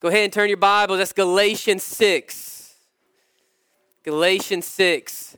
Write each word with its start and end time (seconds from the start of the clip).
Go 0.00 0.08
ahead 0.08 0.24
and 0.24 0.32
turn 0.32 0.48
your 0.48 0.56
Bible. 0.56 0.96
That's 0.96 1.12
Galatians 1.12 1.82
6. 1.82 2.74
Galatians 4.02 4.64
6. 4.64 5.36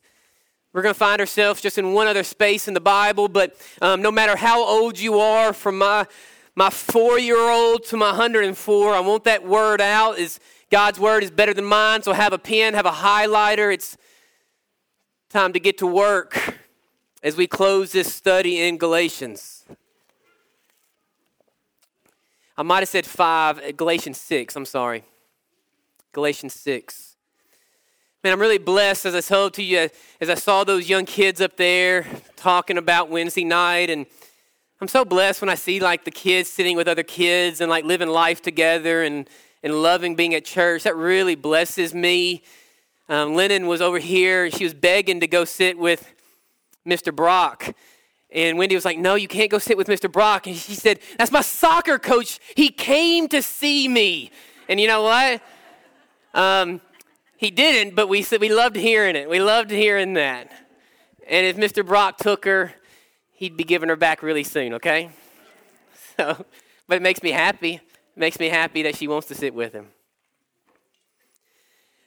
We're 0.72 0.82
going 0.82 0.94
to 0.94 0.98
find 0.98 1.18
ourselves 1.18 1.60
just 1.60 1.78
in 1.78 1.92
one 1.92 2.06
other 2.06 2.22
space 2.22 2.68
in 2.68 2.74
the 2.74 2.80
Bible, 2.80 3.26
but 3.26 3.56
um, 3.80 4.00
no 4.00 4.12
matter 4.12 4.36
how 4.36 4.64
old 4.64 5.00
you 5.00 5.18
are, 5.18 5.52
from 5.52 5.78
my, 5.78 6.06
my 6.54 6.70
four 6.70 7.18
year 7.18 7.50
old 7.50 7.84
to 7.86 7.96
my 7.96 8.10
104, 8.10 8.94
I 8.94 9.00
want 9.00 9.24
that 9.24 9.44
word 9.44 9.80
out. 9.80 10.18
Is 10.18 10.38
God's 10.70 11.00
word 11.00 11.24
is 11.24 11.32
better 11.32 11.52
than 11.52 11.64
mine, 11.64 12.04
so 12.04 12.12
have 12.12 12.32
a 12.32 12.38
pen, 12.38 12.74
have 12.74 12.86
a 12.86 12.92
highlighter. 12.92 13.74
It's 13.74 13.96
time 15.28 15.52
to 15.54 15.58
get 15.58 15.76
to 15.78 15.88
work 15.88 16.56
as 17.20 17.36
we 17.36 17.48
close 17.48 17.90
this 17.90 18.14
study 18.14 18.60
in 18.60 18.78
Galatians. 18.78 19.61
I 22.56 22.62
might 22.62 22.80
have 22.80 22.88
said 22.88 23.06
five, 23.06 23.58
uh, 23.58 23.72
Galatians 23.72 24.18
6, 24.18 24.56
I'm 24.56 24.66
sorry. 24.66 25.04
Galatians 26.12 26.54
6. 26.54 27.16
Man, 28.22 28.34
I'm 28.34 28.40
really 28.40 28.58
blessed 28.58 29.06
as 29.06 29.14
I 29.14 29.20
told 29.20 29.54
to 29.54 29.62
you, 29.62 29.88
as 30.20 30.28
I 30.28 30.34
saw 30.34 30.62
those 30.62 30.88
young 30.88 31.06
kids 31.06 31.40
up 31.40 31.56
there 31.56 32.06
talking 32.36 32.76
about 32.76 33.08
Wednesday 33.08 33.42
night. 33.42 33.88
And 33.88 34.06
I'm 34.80 34.88
so 34.88 35.04
blessed 35.04 35.40
when 35.40 35.48
I 35.48 35.54
see 35.54 35.80
like 35.80 36.04
the 36.04 36.10
kids 36.10 36.50
sitting 36.50 36.76
with 36.76 36.88
other 36.88 37.02
kids 37.02 37.60
and 37.60 37.70
like 37.70 37.84
living 37.84 38.08
life 38.08 38.42
together 38.42 39.02
and, 39.02 39.28
and 39.62 39.82
loving 39.82 40.14
being 40.14 40.34
at 40.34 40.44
church. 40.44 40.82
That 40.82 40.94
really 40.94 41.34
blesses 41.34 41.94
me. 41.94 42.42
Um, 43.08 43.34
Lennon 43.34 43.66
was 43.66 43.80
over 43.80 43.98
here. 43.98 44.50
She 44.50 44.64
was 44.64 44.74
begging 44.74 45.20
to 45.20 45.26
go 45.26 45.44
sit 45.44 45.78
with 45.78 46.12
Mr. 46.86 47.14
Brock. 47.14 47.74
And 48.32 48.56
Wendy 48.56 48.74
was 48.74 48.84
like, 48.84 48.98
No, 48.98 49.14
you 49.14 49.28
can't 49.28 49.50
go 49.50 49.58
sit 49.58 49.76
with 49.76 49.88
Mr. 49.88 50.10
Brock. 50.10 50.46
And 50.46 50.56
she 50.56 50.74
said, 50.74 51.00
That's 51.18 51.30
my 51.30 51.42
soccer 51.42 51.98
coach. 51.98 52.38
He 52.56 52.70
came 52.70 53.28
to 53.28 53.42
see 53.42 53.88
me. 53.88 54.30
And 54.68 54.80
you 54.80 54.86
know 54.86 55.02
what? 55.02 55.42
Um, 56.34 56.80
he 57.36 57.50
didn't, 57.50 57.94
but 57.94 58.08
we 58.08 58.24
we 58.40 58.48
loved 58.48 58.76
hearing 58.76 59.16
it. 59.16 59.28
We 59.28 59.40
loved 59.40 59.70
hearing 59.70 60.14
that. 60.14 60.50
And 61.28 61.46
if 61.46 61.56
Mr. 61.56 61.84
Brock 61.84 62.18
took 62.18 62.44
her, 62.44 62.72
he'd 63.32 63.56
be 63.56 63.64
giving 63.64 63.88
her 63.88 63.96
back 63.96 64.22
really 64.22 64.44
soon, 64.44 64.74
okay? 64.74 65.10
So, 66.18 66.44
but 66.86 66.96
it 66.96 67.02
makes 67.02 67.22
me 67.22 67.30
happy. 67.30 67.76
It 67.76 67.82
makes 68.16 68.38
me 68.38 68.50
happy 68.50 68.82
that 68.82 68.96
she 68.96 69.08
wants 69.08 69.28
to 69.28 69.34
sit 69.34 69.54
with 69.54 69.72
him. 69.72 69.88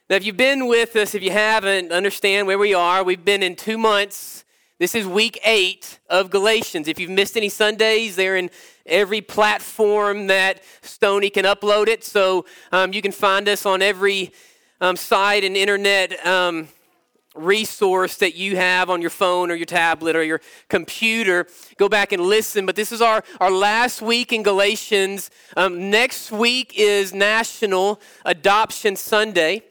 Now, 0.08 0.14
if 0.14 0.24
you've 0.24 0.36
been 0.36 0.68
with 0.68 0.94
us, 0.94 1.16
if 1.16 1.24
you 1.24 1.32
haven't, 1.32 1.90
understand 1.90 2.46
where 2.46 2.56
we 2.56 2.72
are. 2.72 3.02
We've 3.02 3.24
been 3.24 3.42
in 3.42 3.56
two 3.56 3.78
months 3.78 4.44
this 4.78 4.94
is 4.94 5.06
week 5.06 5.40
eight 5.42 5.98
of 6.10 6.28
Galatians. 6.28 6.86
If 6.86 6.98
you've 6.98 7.10
missed 7.10 7.34
any 7.34 7.48
Sundays, 7.48 8.14
they're 8.14 8.36
in 8.36 8.50
every 8.84 9.22
platform 9.22 10.26
that 10.26 10.62
Stony 10.82 11.30
can 11.30 11.46
upload 11.46 11.88
it. 11.88 12.04
So 12.04 12.44
um, 12.72 12.92
you 12.92 13.00
can 13.00 13.12
find 13.12 13.48
us 13.48 13.64
on 13.64 13.80
every 13.80 14.32
um, 14.82 14.96
site 14.96 15.44
and 15.44 15.56
internet 15.56 16.26
um, 16.26 16.68
resource 17.34 18.16
that 18.16 18.34
you 18.34 18.56
have 18.56 18.90
on 18.90 19.00
your 19.00 19.08
phone 19.08 19.50
or 19.50 19.54
your 19.54 19.64
tablet 19.64 20.14
or 20.14 20.22
your 20.22 20.42
computer. 20.68 21.46
Go 21.78 21.88
back 21.88 22.12
and 22.12 22.22
listen. 22.22 22.66
But 22.66 22.76
this 22.76 22.92
is 22.92 23.00
our, 23.00 23.24
our 23.40 23.50
last 23.50 24.02
week 24.02 24.30
in 24.30 24.42
Galatians. 24.42 25.30
Um, 25.56 25.88
next 25.88 26.30
week 26.30 26.74
is 26.76 27.14
National 27.14 27.98
Adoption 28.26 28.94
Sunday. 28.94 29.62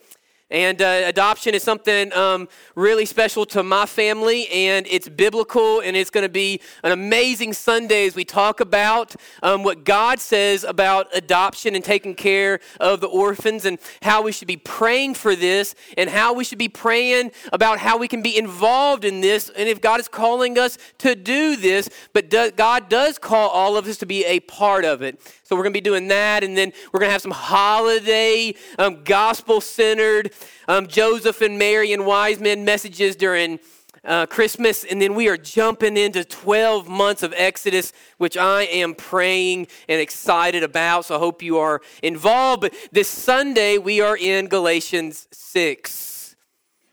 And 0.55 0.81
uh, 0.81 1.01
adoption 1.03 1.53
is 1.53 1.63
something 1.63 2.13
um, 2.13 2.47
really 2.75 3.03
special 3.03 3.45
to 3.47 3.61
my 3.61 3.85
family, 3.85 4.47
and 4.47 4.87
it's 4.89 5.09
biblical, 5.09 5.81
and 5.81 5.97
it's 5.97 6.09
going 6.09 6.21
to 6.23 6.29
be 6.29 6.61
an 6.81 6.93
amazing 6.93 7.51
Sunday 7.51 8.07
as 8.07 8.15
we 8.15 8.23
talk 8.23 8.61
about 8.61 9.17
um, 9.43 9.63
what 9.63 9.83
God 9.83 10.21
says 10.21 10.63
about 10.63 11.07
adoption 11.13 11.75
and 11.75 11.83
taking 11.83 12.15
care 12.15 12.61
of 12.79 13.01
the 13.01 13.07
orphans, 13.07 13.65
and 13.65 13.79
how 14.01 14.21
we 14.21 14.31
should 14.31 14.47
be 14.47 14.55
praying 14.55 15.15
for 15.15 15.35
this, 15.35 15.75
and 15.97 16.09
how 16.09 16.31
we 16.31 16.45
should 16.45 16.57
be 16.57 16.69
praying 16.69 17.33
about 17.51 17.77
how 17.77 17.97
we 17.97 18.07
can 18.07 18.21
be 18.21 18.37
involved 18.37 19.03
in 19.03 19.19
this, 19.19 19.49
and 19.57 19.67
if 19.67 19.81
God 19.81 19.99
is 19.99 20.07
calling 20.07 20.57
us 20.57 20.77
to 20.99 21.15
do 21.15 21.57
this, 21.57 21.89
but 22.13 22.29
do, 22.29 22.49
God 22.51 22.87
does 22.87 23.19
call 23.19 23.49
all 23.49 23.75
of 23.75 23.87
us 23.87 23.97
to 23.97 24.05
be 24.05 24.23
a 24.23 24.39
part 24.39 24.85
of 24.85 25.01
it. 25.01 25.19
So 25.45 25.55
we're 25.55 25.61
going 25.61 25.73
to 25.73 25.77
be 25.77 25.81
doing 25.81 26.07
that, 26.07 26.43
and 26.43 26.57
then 26.57 26.73
we're 26.91 26.99
going 26.99 27.09
to 27.09 27.11
have 27.13 27.21
some 27.21 27.29
holiday, 27.29 28.55
um, 28.79 29.03
gospel 29.03 29.61
centered 29.61 30.33
um, 30.67 30.87
Joseph 30.87 31.39
and 31.41 31.59
Mary 31.59 31.93
and 31.93 32.03
wise 32.03 32.39
men 32.39 32.65
messages 32.65 33.15
during 33.15 33.59
uh, 34.03 34.25
Christmas, 34.25 34.83
and 34.83 34.99
then 34.99 35.13
we 35.13 35.29
are 35.29 35.37
jumping 35.37 35.97
into 35.97 36.23
12 36.23 36.87
months 36.87 37.21
of 37.21 37.31
Exodus, 37.37 37.93
which 38.17 38.37
I 38.37 38.63
am 38.63 38.95
praying 38.95 39.67
and 39.87 40.01
excited 40.01 40.63
about. 40.63 41.05
So 41.05 41.15
I 41.15 41.19
hope 41.19 41.43
you 41.43 41.59
are 41.59 41.79
involved. 42.01 42.61
But 42.61 42.73
this 42.91 43.07
Sunday, 43.07 43.77
we 43.77 44.01
are 44.01 44.17
in 44.17 44.47
Galatians 44.47 45.27
6. 45.31 46.35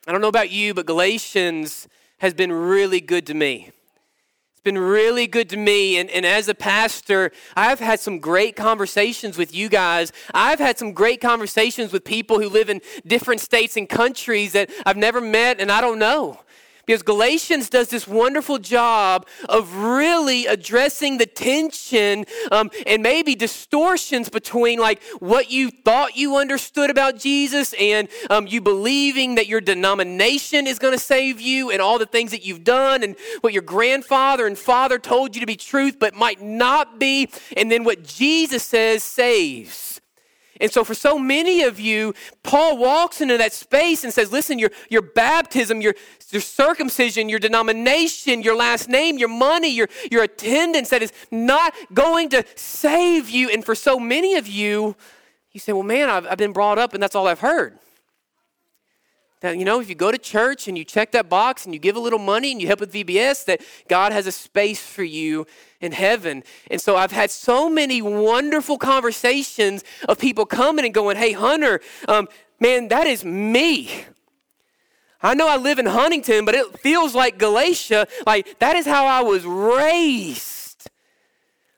I 0.07 0.13
don't 0.13 0.21
know 0.21 0.29
about 0.29 0.51
you, 0.51 0.75
but 0.75 0.85
Galatians 0.85 1.89
has 2.19 2.35
been 2.35 2.53
really 2.53 3.01
good 3.01 3.27
to 3.29 3.35
me 3.35 3.71
been 4.65 4.79
really 4.79 5.27
good 5.27 5.49
to 5.51 5.57
me. 5.57 5.99
And, 5.99 6.09
and 6.11 6.25
as 6.25 6.49
a 6.49 6.55
pastor, 6.55 7.33
I've 7.57 7.81
had 7.81 8.01
some 8.01 8.19
great 8.19 8.57
conversations 8.57 9.37
with 9.37 9.55
you 9.55 9.69
guys. 9.69 10.13
I've 10.33 10.59
had 10.59 10.79
some 10.79 10.93
great 10.93 11.21
conversations 11.21 11.93
with 11.93 12.05
people 12.05 12.41
who 12.41 12.49
live 12.49 12.71
in 12.71 12.81
different 13.07 13.41
states 13.41 13.77
and 13.77 13.89
countries 13.89 14.53
that 14.53 14.71
I've 14.87 14.97
never 14.97 15.21
met 15.21 15.61
and 15.61 15.71
I 15.71 15.81
don't 15.81 15.99
know. 15.99 16.41
Because 16.87 17.03
Galatians 17.03 17.69
does 17.69 17.89
this 17.89 18.09
wonderful 18.09 18.59
job 18.59 19.27
of 19.49 19.75
really 19.77 20.47
addressing 20.47 21.19
the 21.19 21.27
tension 21.27 22.25
um, 22.51 22.71
and 22.87 23.03
maybe 23.03 23.35
distortions 23.35 24.29
between 24.29 24.81
like 24.81 25.03
what 25.21 25.51
you 25.51 25.71
thought 25.71 26.17
you 26.17 26.37
understood 26.37 26.91
about 26.91 27.19
Jesus 27.19 27.73
and 27.79 28.09
um, 28.31 28.47
you 28.47 28.61
believing 28.61 29.37
that 29.37 29.47
your 29.47 29.61
denomination 29.61 30.67
is 30.67 30.79
going 30.79 30.95
to 30.95 31.01
save 31.01 31.41
you 31.41 31.71
and 31.71 31.81
all 31.81 31.99
the 31.99 32.07
things 32.07 32.33
that 32.33 32.45
you've 32.45 32.65
done 32.65 33.03
and 33.03 33.17
what 33.43 33.53
your 33.53 33.63
grandfather 33.63 34.47
and 34.47 34.59
father 34.59 34.99
told 34.99 35.37
you 35.37 35.41
to 35.41 35.47
be 35.47 35.57
truth 35.57 35.99
but 35.99 36.15
might 36.15 36.41
not 36.41 36.99
be, 36.99 37.29
and 37.57 37.71
then 37.71 37.85
what 37.85 38.03
Jesus 38.03 38.63
says 38.63 39.03
saves. 39.03 39.82
And 40.63 40.71
so, 40.71 40.85
for 40.85 40.95
so 40.95 41.19
many 41.19 41.65
of 41.65 41.81
you, 41.81 42.15
Paul 42.45 42.79
walks 42.79 43.21
into 43.21 43.37
that 43.37 43.53
space 43.53 44.05
and 44.05 44.15
says, 44.15 44.31
Listen, 44.31 44.61
your, 44.61 44.71
your 44.89 45.03
baptism, 45.03 45.81
your, 45.81 45.97
your 46.31 46.41
circumcision, 46.41 47.29
your 47.29 47.41
denomination, 47.41 48.43
your 48.43 48.55
last 48.55 48.89
name, 48.89 49.19
your 49.19 49.29
money, 49.29 49.75
your, 49.75 49.89
your 50.13 50.23
attendance, 50.23 50.91
that 50.91 51.03
is 51.03 51.13
not 51.33 51.75
going 51.93 52.29
to 52.29 52.45
save 52.55 53.29
you. 53.29 53.51
And 53.51 53.65
for 53.65 53.75
so 53.75 53.99
many 53.99 54.37
of 54.37 54.47
you, 54.47 54.95
you 55.51 55.59
say, 55.59 55.73
Well, 55.73 55.83
man, 55.83 56.09
I've, 56.09 56.29
I've 56.29 56.39
been 56.39 56.53
brought 56.53 56.79
up 56.79 56.95
and 56.95 57.03
that's 57.03 57.17
all 57.17 57.27
I've 57.27 57.41
heard. 57.41 57.77
That, 59.43 59.59
you 59.59 59.65
know, 59.65 59.81
if 59.81 59.89
you 59.89 59.97
go 59.97 60.13
to 60.13 60.19
church 60.19 60.69
and 60.69 60.79
you 60.79 60.85
check 60.85 61.11
that 61.13 61.29
box 61.29 61.65
and 61.65 61.75
you 61.75 61.81
give 61.81 61.97
a 61.97 62.01
little 62.01 62.19
money 62.19 62.53
and 62.53 62.61
you 62.61 62.69
help 62.69 62.79
with 62.79 62.93
VBS, 62.93 63.45
that 63.47 63.61
God 63.89 64.13
has 64.13 64.29
a 64.29 64.33
space 64.33 64.81
for 64.81 65.03
you 65.03 65.47
in 65.81 65.91
heaven. 65.91 66.45
And 66.71 66.81
so 66.81 66.97
I've 66.97 67.11
had 67.11 67.31
so 67.31 67.69
many 67.69 68.01
wonderful 68.01 68.79
conversations 68.79 69.83
of 70.09 70.19
people 70.19 70.47
coming 70.47 70.85
and 70.85 70.95
going, 70.95 71.17
hey, 71.17 71.33
Hunter, 71.33 71.81
um, 72.07 72.29
man, 72.61 72.87
that 72.89 73.09
is 73.09 73.25
me. 73.25 74.05
I 75.21 75.35
know 75.35 75.49
I 75.49 75.57
live 75.57 75.81
in 75.81 75.87
Huntington, 75.87 76.45
but 76.45 76.55
it 76.55 76.79
feels 76.79 77.15
like 77.15 77.37
Galatia. 77.39 78.07
Like, 78.25 78.59
that 78.61 78.77
is 78.77 78.87
how 78.87 79.07
I 79.07 79.23
was 79.23 79.45
raised. 79.45 80.62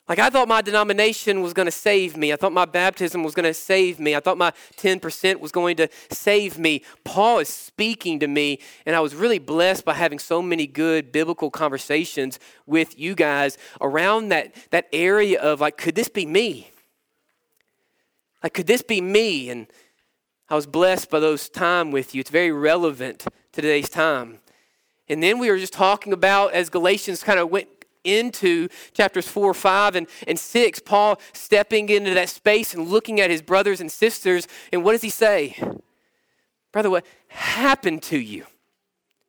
Like, 0.06 0.18
I 0.18 0.28
thought 0.28 0.48
my 0.48 0.60
denomination 0.60 1.40
was 1.40 1.54
going 1.54 1.64
to 1.64 1.72
save 1.72 2.14
me. 2.14 2.30
I 2.30 2.36
thought 2.36 2.52
my 2.52 2.66
baptism 2.66 3.22
was 3.22 3.34
going 3.34 3.46
to 3.46 3.54
save 3.54 3.98
me. 3.98 4.14
I 4.14 4.20
thought 4.20 4.36
my 4.36 4.52
10% 4.76 5.40
was 5.40 5.50
going 5.50 5.76
to 5.78 5.88
save 6.10 6.58
me. 6.58 6.82
Paul 7.04 7.38
is 7.38 7.48
speaking 7.48 8.20
to 8.20 8.28
me, 8.28 8.58
and 8.84 8.94
I 8.94 9.00
was 9.00 9.14
really 9.14 9.38
blessed 9.38 9.86
by 9.86 9.94
having 9.94 10.18
so 10.18 10.42
many 10.42 10.66
good 10.66 11.10
biblical 11.10 11.50
conversations 11.50 12.38
with 12.66 12.98
you 12.98 13.14
guys 13.14 13.56
around 13.80 14.28
that, 14.28 14.54
that 14.70 14.88
area 14.92 15.40
of, 15.40 15.62
like, 15.62 15.78
could 15.78 15.94
this 15.94 16.10
be 16.10 16.26
me? 16.26 16.70
Like, 18.42 18.52
could 18.52 18.66
this 18.66 18.82
be 18.82 19.00
me? 19.00 19.48
And 19.48 19.66
I 20.50 20.54
was 20.54 20.66
blessed 20.66 21.08
by 21.08 21.18
those 21.18 21.48
time 21.48 21.90
with 21.90 22.14
you. 22.14 22.20
It's 22.20 22.28
very 22.28 22.52
relevant 22.52 23.20
to 23.20 23.30
today's 23.52 23.88
time. 23.88 24.40
And 25.08 25.22
then 25.22 25.38
we 25.38 25.50
were 25.50 25.58
just 25.58 25.72
talking 25.72 26.12
about, 26.12 26.52
as 26.52 26.70
Galatians 26.70 27.22
kind 27.22 27.38
of 27.38 27.50
went 27.50 27.73
into 28.04 28.68
chapters 28.92 29.26
4, 29.26 29.54
5, 29.54 29.96
and, 29.96 30.06
and 30.26 30.38
6, 30.38 30.80
Paul 30.80 31.20
stepping 31.32 31.88
into 31.88 32.14
that 32.14 32.28
space 32.28 32.74
and 32.74 32.88
looking 32.88 33.20
at 33.20 33.30
his 33.30 33.42
brothers 33.42 33.80
and 33.80 33.90
sisters. 33.90 34.46
And 34.72 34.84
what 34.84 34.92
does 34.92 35.02
he 35.02 35.10
say? 35.10 35.56
Brother, 36.72 36.90
what 36.90 37.06
happened 37.28 38.02
to 38.04 38.18
you? 38.18 38.46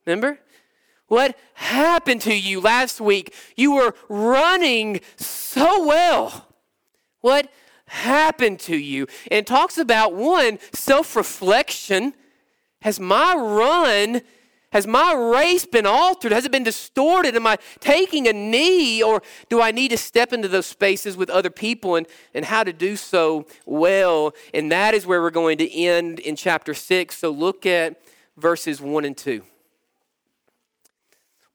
Remember? 0.06 0.40
What 1.08 1.38
happened 1.54 2.22
to 2.22 2.34
you 2.34 2.60
last 2.60 3.00
week? 3.00 3.34
You 3.56 3.74
were 3.76 3.96
running 4.10 5.02
so 5.18 5.86
well. 5.86 6.48
What 7.22 7.52
happened 7.88 8.60
to 8.62 8.76
you? 8.76 9.08
And 9.30 9.46
talks 9.46 9.78
about 9.78 10.16
one, 10.16 10.60
self 10.74 11.16
reflection. 11.16 12.14
Has 12.82 13.00
my 13.00 13.34
run 13.36 14.22
Has 14.76 14.86
my 14.86 15.14
race 15.14 15.66
been 15.66 15.86
altered? 15.86 16.34
Has 16.34 16.44
it 16.44 16.52
been 16.52 16.66
distorted? 16.66 17.34
Am 17.34 17.48
I 17.48 17.58
taking 17.80 18.28
a 18.28 18.34
knee? 18.34 19.02
Or 19.02 19.22
do 19.48 19.62
I 19.62 19.72
need 19.72 19.92
to 19.92 19.98
step 19.98 20.34
into 20.34 20.50
those 20.50 20.66
spaces 20.66 21.16
with 21.16 21.30
other 21.30 21.50
people 21.50 21.96
and, 21.96 22.06
and 22.34 22.44
how 22.44 22.62
to 22.62 22.74
do 22.74 22.98
so 22.98 23.48
well? 23.66 24.36
And 24.54 24.70
that 24.74 24.94
is 24.94 25.06
where 25.06 25.22
we're 25.22 25.30
going 25.30 25.60
to 25.60 25.74
end 25.74 26.20
in 26.20 26.36
chapter 26.36 26.74
6. 26.74 27.18
So 27.18 27.30
look 27.30 27.66
at 27.66 28.02
verses 28.36 28.82
1 28.82 29.06
and 29.06 29.16
2. 29.16 29.44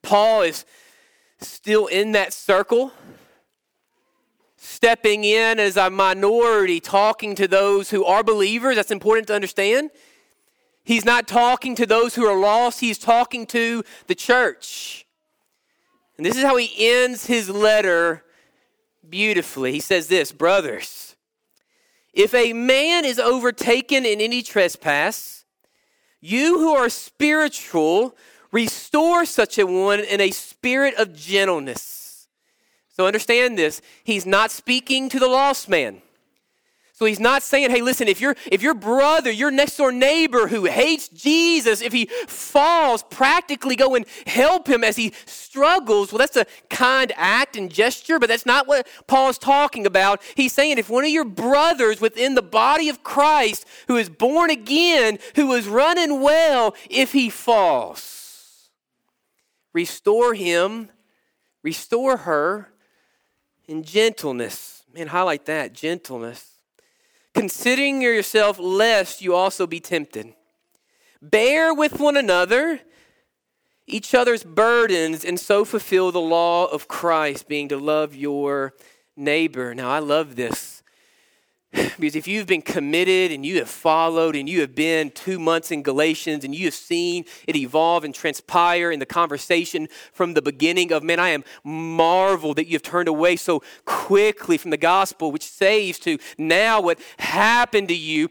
Paul 0.00 0.40
is 0.40 0.64
still 1.40 1.88
in 1.88 2.12
that 2.12 2.32
circle, 2.32 2.90
stepping 4.56 5.24
in 5.24 5.60
as 5.60 5.76
a 5.76 5.90
minority, 5.90 6.80
talking 6.80 7.34
to 7.34 7.46
those 7.46 7.90
who 7.90 8.02
are 8.02 8.24
believers. 8.24 8.76
That's 8.76 8.90
important 8.90 9.26
to 9.26 9.34
understand. 9.34 9.90
He's 10.84 11.04
not 11.04 11.28
talking 11.28 11.74
to 11.76 11.86
those 11.86 12.14
who 12.14 12.24
are 12.24 12.38
lost, 12.38 12.80
he's 12.80 12.98
talking 12.98 13.46
to 13.46 13.84
the 14.06 14.14
church. 14.14 15.06
And 16.16 16.26
this 16.26 16.36
is 16.36 16.42
how 16.42 16.56
he 16.56 16.70
ends 16.76 17.26
his 17.26 17.48
letter 17.48 18.24
beautifully. 19.08 19.72
He 19.72 19.80
says 19.80 20.08
this 20.08 20.32
Brothers, 20.32 21.16
if 22.12 22.34
a 22.34 22.52
man 22.52 23.04
is 23.04 23.18
overtaken 23.18 24.04
in 24.04 24.20
any 24.20 24.42
trespass, 24.42 25.44
you 26.20 26.58
who 26.58 26.74
are 26.74 26.88
spiritual, 26.88 28.16
restore 28.52 29.24
such 29.24 29.58
a 29.58 29.66
one 29.66 30.00
in 30.00 30.20
a 30.20 30.30
spirit 30.30 30.94
of 30.96 31.14
gentleness. 31.14 32.28
So 32.88 33.06
understand 33.06 33.56
this. 33.56 33.80
He's 34.04 34.26
not 34.26 34.50
speaking 34.50 35.08
to 35.08 35.18
the 35.18 35.28
lost 35.28 35.68
man. 35.68 36.02
So 37.00 37.06
he's 37.06 37.18
not 37.18 37.42
saying, 37.42 37.70
hey, 37.70 37.80
listen, 37.80 38.08
if, 38.08 38.20
you 38.20 38.34
if 38.52 38.60
your 38.60 38.74
brother, 38.74 39.30
your 39.30 39.50
next 39.50 39.78
door 39.78 39.90
neighbor 39.90 40.48
who 40.48 40.66
hates 40.66 41.08
Jesus, 41.08 41.80
if 41.80 41.94
he 41.94 42.10
falls, 42.26 43.04
practically 43.04 43.74
go 43.74 43.94
and 43.94 44.04
help 44.26 44.68
him 44.68 44.84
as 44.84 44.96
he 44.96 45.14
struggles. 45.24 46.12
Well, 46.12 46.18
that's 46.18 46.36
a 46.36 46.44
kind 46.68 47.10
act 47.16 47.56
and 47.56 47.72
gesture, 47.72 48.18
but 48.18 48.28
that's 48.28 48.44
not 48.44 48.68
what 48.68 48.86
Paul 49.06 49.30
is 49.30 49.38
talking 49.38 49.86
about. 49.86 50.20
He's 50.34 50.52
saying 50.52 50.76
if 50.76 50.90
one 50.90 51.04
of 51.04 51.10
your 51.10 51.24
brothers 51.24 52.02
within 52.02 52.34
the 52.34 52.42
body 52.42 52.90
of 52.90 53.02
Christ 53.02 53.66
who 53.88 53.96
is 53.96 54.10
born 54.10 54.50
again, 54.50 55.18
who 55.36 55.54
is 55.54 55.66
running 55.66 56.20
well, 56.20 56.76
if 56.90 57.12
he 57.12 57.30
falls, 57.30 58.68
restore 59.72 60.34
him, 60.34 60.90
restore 61.62 62.18
her 62.18 62.68
in 63.66 63.84
gentleness. 63.84 64.82
Man, 64.92 65.06
highlight 65.06 65.46
that 65.46 65.72
gentleness 65.72 66.49
considering 67.40 68.02
yourself 68.02 68.58
lest 68.58 69.22
you 69.22 69.34
also 69.34 69.66
be 69.66 69.80
tempted. 69.80 70.34
Bear 71.22 71.72
with 71.72 71.98
one 71.98 72.18
another 72.18 72.80
each 73.86 74.14
other's 74.14 74.44
burdens 74.44 75.24
and 75.24 75.40
so 75.40 75.64
fulfill 75.64 76.12
the 76.12 76.20
law 76.20 76.66
of 76.66 76.86
Christ, 76.86 77.48
being 77.48 77.66
to 77.70 77.78
love 77.78 78.14
your 78.14 78.74
neighbor. 79.16 79.74
Now, 79.74 79.90
I 79.90 80.00
love 80.00 80.36
this 80.36 80.69
because 82.00 82.16
if 82.16 82.26
you've 82.26 82.46
been 82.46 82.62
committed 82.62 83.30
and 83.30 83.46
you 83.46 83.58
have 83.58 83.68
followed 83.68 84.34
and 84.34 84.48
you 84.48 84.60
have 84.60 84.74
been 84.74 85.10
two 85.10 85.38
months 85.38 85.70
in 85.70 85.82
Galatians 85.82 86.44
and 86.44 86.54
you 86.54 86.66
have 86.66 86.74
seen 86.74 87.24
it 87.46 87.54
evolve 87.54 88.04
and 88.04 88.14
transpire 88.14 88.90
in 88.90 88.98
the 88.98 89.06
conversation 89.06 89.88
from 90.12 90.34
the 90.34 90.42
beginning 90.42 90.92
of, 90.92 91.02
man, 91.02 91.20
I 91.20 91.30
am 91.30 91.44
marveled 91.62 92.56
that 92.56 92.66
you 92.66 92.74
have 92.74 92.82
turned 92.82 93.08
away 93.08 93.36
so 93.36 93.62
quickly 93.84 94.58
from 94.58 94.72
the 94.72 94.76
gospel, 94.76 95.30
which 95.30 95.44
saves, 95.44 95.98
to 96.00 96.18
now 96.38 96.80
what 96.80 96.98
happened 97.18 97.88
to 97.88 97.96
you. 97.96 98.28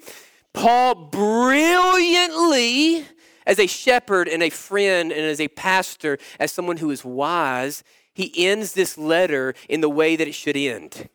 Paul 0.54 0.96
brilliantly, 0.96 3.06
as 3.46 3.60
a 3.60 3.68
shepherd 3.68 4.28
and 4.28 4.44
a 4.44 4.50
friend 4.50 5.12
and 5.12 5.22
as 5.22 5.40
a 5.40 5.48
pastor, 5.48 6.18
as 6.40 6.52
someone 6.52 6.78
who 6.78 6.92
is 6.92 7.06
wise, 7.06 7.84
he 8.14 8.34
ends 8.36 8.74
this 8.74 8.98
letter 8.98 9.54
in 9.70 9.82
the 9.82 9.90
way 9.90 10.16
that 10.18 10.28
it 10.28 10.34
should 10.34 10.58
end. 10.58 11.08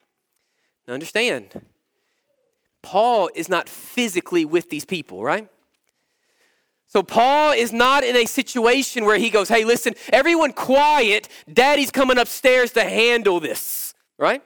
Now, 0.89 0.95
understand 0.95 1.61
Paul 2.85 3.31
is 3.35 3.49
not 3.49 3.69
physically 3.69 4.45
with 4.45 4.71
these 4.71 4.85
people, 4.85 5.25
right? 5.25 5.49
So 6.87 7.03
Paul 7.03 7.53
is 7.53 7.73
not 7.73 8.05
in 8.05 8.15
a 8.15 8.27
situation 8.27 9.05
where 9.05 9.19
he 9.19 9.31
goes, 9.31 9.49
hey, 9.49 9.65
listen, 9.65 9.95
everyone 10.13 10.53
quiet. 10.53 11.29
Daddy's 11.53 11.91
coming 11.91 12.19
upstairs 12.19 12.73
to 12.73 12.85
handle 12.85 13.41
this, 13.41 13.95
right? 14.17 14.43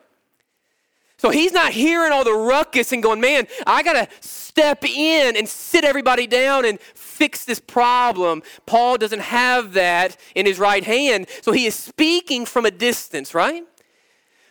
So 1.18 1.30
he's 1.30 1.52
not 1.52 1.72
hearing 1.72 2.12
all 2.12 2.24
the 2.24 2.32
ruckus 2.32 2.92
and 2.92 3.02
going, 3.02 3.20
man, 3.20 3.48
I 3.66 3.82
got 3.82 3.94
to 3.94 4.08
step 4.20 4.84
in 4.84 5.36
and 5.36 5.48
sit 5.48 5.84
everybody 5.84 6.28
down 6.28 6.64
and 6.64 6.80
fix 6.80 7.44
this 7.44 7.58
problem. 7.58 8.42
Paul 8.66 8.96
doesn't 8.98 9.20
have 9.20 9.72
that 9.72 10.16
in 10.36 10.46
his 10.46 10.60
right 10.60 10.84
hand. 10.84 11.26
So 11.42 11.50
he 11.50 11.66
is 11.66 11.74
speaking 11.74 12.46
from 12.46 12.64
a 12.64 12.70
distance, 12.70 13.34
right? 13.34 13.64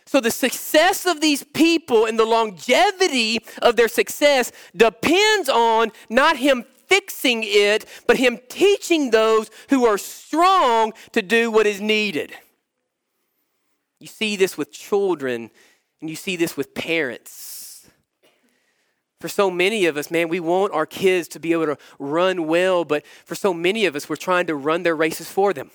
So, 0.08 0.20
the 0.20 0.30
success 0.30 1.04
of 1.04 1.20
these 1.20 1.44
people 1.44 2.06
and 2.06 2.18
the 2.18 2.24
longevity 2.24 3.40
of 3.60 3.76
their 3.76 3.88
success 3.88 4.50
depends 4.74 5.50
on 5.50 5.92
not 6.08 6.38
him 6.38 6.64
fixing 6.86 7.42
it, 7.44 7.84
but 8.06 8.16
him 8.16 8.38
teaching 8.48 9.10
those 9.10 9.50
who 9.68 9.84
are 9.84 9.98
strong 9.98 10.94
to 11.12 11.20
do 11.20 11.50
what 11.50 11.66
is 11.66 11.82
needed. 11.82 12.32
You 14.00 14.06
see 14.06 14.36
this 14.36 14.56
with 14.56 14.72
children, 14.72 15.50
and 16.00 16.08
you 16.08 16.16
see 16.16 16.36
this 16.36 16.56
with 16.56 16.72
parents. 16.72 17.86
For 19.20 19.28
so 19.28 19.50
many 19.50 19.84
of 19.84 19.98
us, 19.98 20.10
man, 20.10 20.30
we 20.30 20.40
want 20.40 20.72
our 20.72 20.86
kids 20.86 21.28
to 21.28 21.38
be 21.38 21.52
able 21.52 21.66
to 21.66 21.78
run 21.98 22.46
well, 22.46 22.86
but 22.86 23.04
for 23.26 23.34
so 23.34 23.52
many 23.52 23.84
of 23.84 23.94
us, 23.94 24.08
we're 24.08 24.16
trying 24.16 24.46
to 24.46 24.54
run 24.54 24.84
their 24.84 24.96
races 24.96 25.30
for 25.30 25.52
them, 25.52 25.70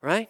right? 0.00 0.28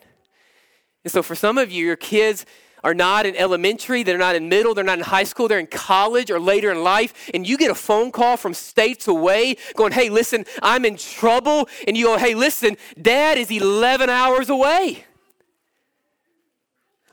And 1.05 1.11
so 1.11 1.23
for 1.23 1.35
some 1.35 1.57
of 1.57 1.73
you, 1.73 1.87
your 1.87 1.97
kids, 1.97 2.45
are 2.85 2.95
not 2.95 3.27
in 3.27 3.37
elementary, 3.37 4.03
they're 4.03 4.19
not 4.19 4.35
in 4.35 4.49
middle, 4.49 4.75
they're 4.75 4.85
not 4.85 4.99
in 4.99 5.05
high 5.05 5.25
school, 5.25 5.49
they're 5.49 5.59
in 5.59 5.67
college 5.67 6.31
or 6.31 6.41
later 6.41 6.71
in 6.71 6.83
life, 6.83 7.31
and 7.33 7.47
you 7.47 7.57
get 7.57 7.71
a 7.71 7.75
phone 7.75 8.11
call 8.11 8.37
from 8.37 8.55
states 8.55 9.09
away 9.09 9.57
going, 9.77 9.93
hey, 9.93 10.09
listen, 10.09 10.45
I'm 10.63 10.85
in 10.85 10.97
trouble. 10.97 11.69
And 11.87 11.97
you 11.97 12.07
go, 12.07 12.19
hey, 12.19 12.35
listen, 12.35 12.77
dad 13.01 13.39
is 13.39 13.51
11 13.51 14.11
hours 14.11 14.51
away. 14.51 15.05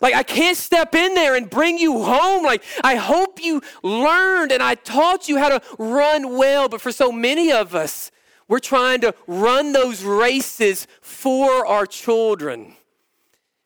Like, 0.02 0.16
I 0.16 0.24
can't 0.24 0.58
step 0.58 0.96
in 0.96 1.14
there 1.14 1.36
and 1.36 1.50
bring 1.50 1.78
you 1.78 2.04
home. 2.04 2.44
Like, 2.44 2.64
I 2.84 2.96
hope 2.96 3.44
you 3.44 3.62
learned 3.84 4.52
and 4.52 4.64
I 4.64 4.76
taught 4.76 5.28
you 5.28 5.38
how 5.38 5.50
to 5.50 5.62
run 5.78 6.38
well. 6.38 6.70
But 6.70 6.80
for 6.80 6.92
so 6.92 7.12
many 7.12 7.52
of 7.52 7.76
us, 7.76 8.12
we're 8.48 8.60
trying 8.60 9.02
to 9.02 9.14
run 9.28 9.74
those 9.74 10.04
races 10.04 10.88
for 11.02 11.66
our 11.66 11.86
children. 11.86 12.76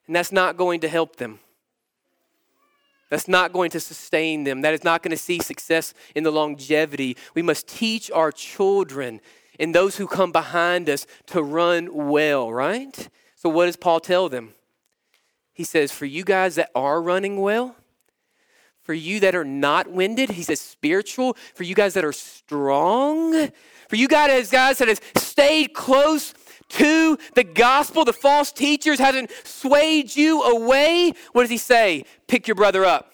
And 0.08 0.16
that's 0.16 0.32
not 0.32 0.58
going 0.58 0.82
to 0.82 0.90
help 0.90 1.18
them. 1.18 1.40
That's 3.10 3.28
not 3.28 3.54
going 3.54 3.70
to 3.72 3.80
sustain 3.80 4.44
them. 4.44 4.62
That 4.62 4.74
is 4.74 4.84
not 4.84 5.04
going 5.04 5.12
to 5.12 5.18
see 5.18 5.40
success 5.40 5.94
in 6.16 6.24
the 6.24 6.32
longevity. 6.32 7.16
We 7.36 7.42
must 7.42 7.68
teach 7.68 8.10
our 8.12 8.32
children 8.32 9.22
and 9.60 9.74
those 9.74 9.98
who 9.98 10.08
come 10.08 10.32
behind 10.32 10.90
us 10.90 11.06
to 11.28 11.44
run 11.44 11.94
well, 11.94 12.52
right? 12.52 13.10
So, 13.36 13.50
what 13.50 13.68
does 13.68 13.76
Paul 13.76 14.00
tell 14.00 14.30
them? 14.30 14.54
He 15.54 15.64
says, 15.64 15.92
For 15.92 16.06
you 16.06 16.24
guys 16.24 16.56
that 16.56 16.72
are 16.74 17.02
running 17.02 17.40
well, 17.40 17.76
for 18.82 18.94
you 18.94 19.20
that 19.22 19.36
are 19.36 19.46
not 19.46 19.90
winded, 19.90 20.32
he 20.32 20.44
says 20.44 20.60
spiritual, 20.60 21.38
for 21.54 21.64
you 21.64 21.76
guys 21.76 21.94
that 21.94 22.04
are 22.04 22.12
strong, 22.12 23.50
for 23.88 23.96
you 23.96 24.08
guys, 24.08 24.50
guys 24.50 24.80
that 24.80 24.90
have 24.90 25.00
stayed 25.16 25.74
close 25.74 26.34
to 26.74 27.18
the 27.36 27.44
gospel, 27.44 28.06
the 28.06 28.14
false 28.14 28.52
teachers 28.52 29.00
hasn't 29.00 29.32
swayed 29.44 30.16
you 30.16 30.42
away, 30.44 31.14
what 31.32 31.44
does 31.44 31.50
he 31.50 31.58
say? 31.58 32.06
Pick 32.28 32.48
your 32.48 32.56
brother 32.56 32.84
up. 32.86 33.12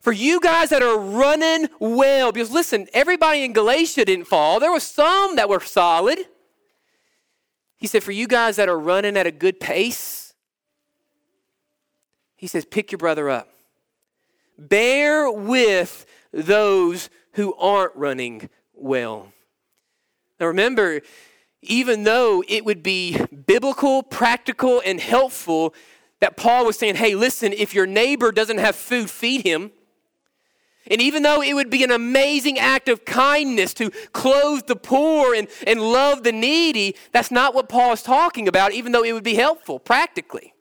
For 0.00 0.12
you 0.12 0.40
guys 0.40 0.70
that 0.70 0.82
are 0.82 0.98
running 0.98 1.68
well, 1.78 2.32
because 2.32 2.50
listen, 2.50 2.88
everybody 2.92 3.44
in 3.44 3.52
Galatia 3.52 4.04
didn't 4.04 4.24
fall. 4.24 4.58
There 4.58 4.72
were 4.72 4.80
some 4.80 5.36
that 5.36 5.48
were 5.48 5.60
solid. 5.60 6.18
He 7.76 7.86
said, 7.86 8.02
For 8.02 8.10
you 8.10 8.26
guys 8.26 8.56
that 8.56 8.68
are 8.68 8.78
running 8.78 9.16
at 9.16 9.28
a 9.28 9.30
good 9.30 9.60
pace, 9.60 10.34
he 12.34 12.48
says, 12.48 12.64
Pick 12.64 12.90
your 12.90 12.98
brother 12.98 13.30
up. 13.30 13.48
Bear 14.58 15.30
with 15.30 16.04
those 16.32 17.08
who 17.34 17.54
aren't 17.54 17.94
running 17.94 18.50
well. 18.74 19.32
Now 20.40 20.46
remember, 20.48 21.02
even 21.62 22.04
though 22.04 22.42
it 22.48 22.64
would 22.64 22.82
be 22.82 23.18
biblical, 23.46 24.02
practical, 24.02 24.82
and 24.84 25.00
helpful 25.00 25.74
that 26.20 26.36
Paul 26.36 26.66
was 26.66 26.78
saying, 26.78 26.96
hey, 26.96 27.14
listen, 27.14 27.52
if 27.52 27.74
your 27.74 27.86
neighbor 27.86 28.32
doesn't 28.32 28.58
have 28.58 28.76
food, 28.76 29.10
feed 29.10 29.42
him. 29.44 29.70
And 30.88 31.00
even 31.00 31.22
though 31.22 31.40
it 31.40 31.54
would 31.54 31.70
be 31.70 31.84
an 31.84 31.92
amazing 31.92 32.58
act 32.58 32.88
of 32.88 33.04
kindness 33.04 33.72
to 33.74 33.90
clothe 34.12 34.66
the 34.66 34.76
poor 34.76 35.34
and, 35.34 35.46
and 35.66 35.80
love 35.80 36.24
the 36.24 36.32
needy, 36.32 36.96
that's 37.12 37.30
not 37.30 37.54
what 37.54 37.68
Paul 37.68 37.92
is 37.92 38.02
talking 38.02 38.48
about, 38.48 38.72
even 38.72 38.90
though 38.90 39.04
it 39.04 39.12
would 39.12 39.22
be 39.22 39.34
helpful 39.34 39.78
practically. 39.78 40.54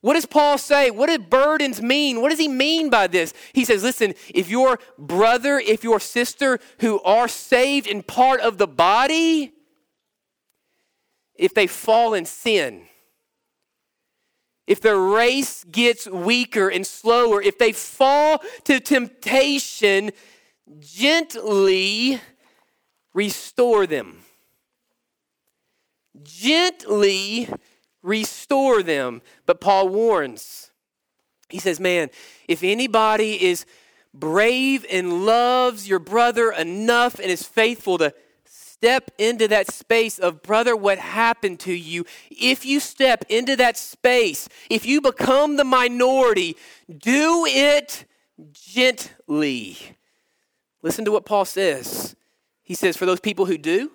What 0.00 0.14
does 0.14 0.26
Paul 0.26 0.58
say? 0.58 0.90
What 0.90 1.08
do 1.08 1.18
burdens 1.18 1.80
mean? 1.80 2.20
What 2.20 2.30
does 2.30 2.38
he 2.38 2.48
mean 2.48 2.90
by 2.90 3.06
this? 3.06 3.32
He 3.52 3.64
says, 3.64 3.82
listen, 3.82 4.14
if 4.32 4.48
your 4.48 4.78
brother, 4.98 5.58
if 5.58 5.82
your 5.82 5.98
sister 5.98 6.60
who 6.80 7.00
are 7.02 7.26
saved 7.26 7.88
and 7.88 8.06
part 8.06 8.40
of 8.40 8.58
the 8.58 8.68
body, 8.68 9.52
if 11.38 11.54
they 11.54 11.66
fall 11.66 12.14
in 12.14 12.24
sin, 12.24 12.82
if 14.66 14.80
their 14.80 14.98
race 14.98 15.64
gets 15.64 16.08
weaker 16.08 16.68
and 16.68 16.86
slower, 16.86 17.40
if 17.40 17.56
they 17.58 17.72
fall 17.72 18.42
to 18.64 18.80
temptation, 18.80 20.10
gently 20.80 22.20
restore 23.14 23.86
them. 23.86 24.22
Gently 26.22 27.48
restore 28.02 28.82
them. 28.82 29.22
But 29.44 29.60
Paul 29.60 29.88
warns. 29.88 30.72
He 31.48 31.60
says, 31.60 31.78
Man, 31.78 32.10
if 32.48 32.64
anybody 32.64 33.40
is 33.42 33.66
brave 34.12 34.84
and 34.90 35.24
loves 35.24 35.88
your 35.88 35.98
brother 36.00 36.50
enough 36.50 37.18
and 37.20 37.30
is 37.30 37.44
faithful 37.44 37.98
to 37.98 38.12
step 38.78 39.10
into 39.18 39.48
that 39.48 39.70
space 39.72 40.18
of, 40.18 40.42
brother, 40.42 40.76
what 40.76 40.98
happened 40.98 41.58
to 41.60 41.72
you, 41.72 42.04
if 42.30 42.66
you 42.66 42.78
step 42.78 43.24
into 43.28 43.56
that 43.56 43.76
space, 43.76 44.48
if 44.68 44.84
you 44.84 45.00
become 45.00 45.56
the 45.56 45.64
minority, 45.64 46.56
do 46.98 47.46
it 47.46 48.04
gently. 48.52 49.78
Listen 50.82 51.04
to 51.06 51.12
what 51.12 51.24
Paul 51.24 51.46
says. 51.46 52.14
He 52.62 52.74
says, 52.74 52.96
for 52.96 53.06
those 53.06 53.20
people 53.20 53.46
who 53.46 53.56
do, 53.56 53.90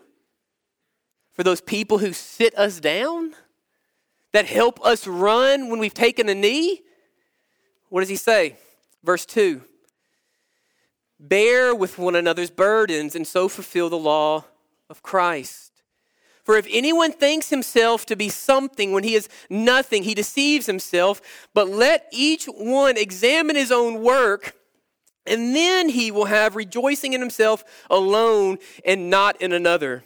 for 1.34 1.44
those 1.44 1.62
people 1.62 2.00
who 2.00 2.12
sit 2.12 2.58
us 2.58 2.80
down, 2.80 3.34
that 4.34 4.46
help 4.46 4.84
us 4.84 5.06
run 5.06 5.70
when 5.70 5.80
we've 5.80 5.94
taken 5.94 6.28
a 6.28 6.36
knee, 6.36 6.82
what 7.90 8.00
does 8.00 8.10
he 8.10 8.16
say? 8.16 8.56
Verse 9.04 9.26
2 9.26 9.62
Bear 11.20 11.76
with 11.76 12.00
one 12.00 12.16
another's 12.16 12.50
burdens 12.50 13.16
and 13.16 13.28
so 13.28 13.48
fulfill 13.48 13.90
the 13.90 13.98
law 13.98 14.46
of 14.92 15.02
Christ. 15.02 15.72
For 16.44 16.58
if 16.58 16.68
anyone 16.70 17.14
thinks 17.14 17.50
himself 17.50 18.06
to 18.08 18.16
be 18.16 18.30
something 18.30 18.92
when 18.92 19.04
he 19.04 19.16
is 19.16 19.30
nothing, 19.50 20.04
he 20.04 20.14
deceives 20.14 20.66
himself. 20.66 21.22
But 21.54 21.70
let 21.70 22.08
each 22.12 22.46
one 22.46 22.98
examine 22.98 23.56
his 23.56 23.72
own 23.72 24.02
work, 24.02 24.56
and 25.26 25.56
then 25.56 25.90
he 25.90 26.12
will 26.12 26.26
have 26.26 26.56
rejoicing 26.56 27.14
in 27.14 27.22
himself 27.22 27.64
alone 27.90 28.58
and 28.84 29.10
not 29.10 29.42
in 29.42 29.54
another. 29.54 30.04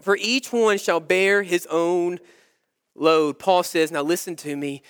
For 0.00 0.16
each 0.16 0.52
one 0.52 0.78
shall 0.78 1.00
bear 1.00 1.42
his 1.42 1.66
own 1.66 2.18
load. 2.94 3.38
Paul 3.38 3.62
says, 3.62 3.92
Now 3.92 4.02
listen 4.02 4.36
to 4.36 4.56
me. 4.56 4.82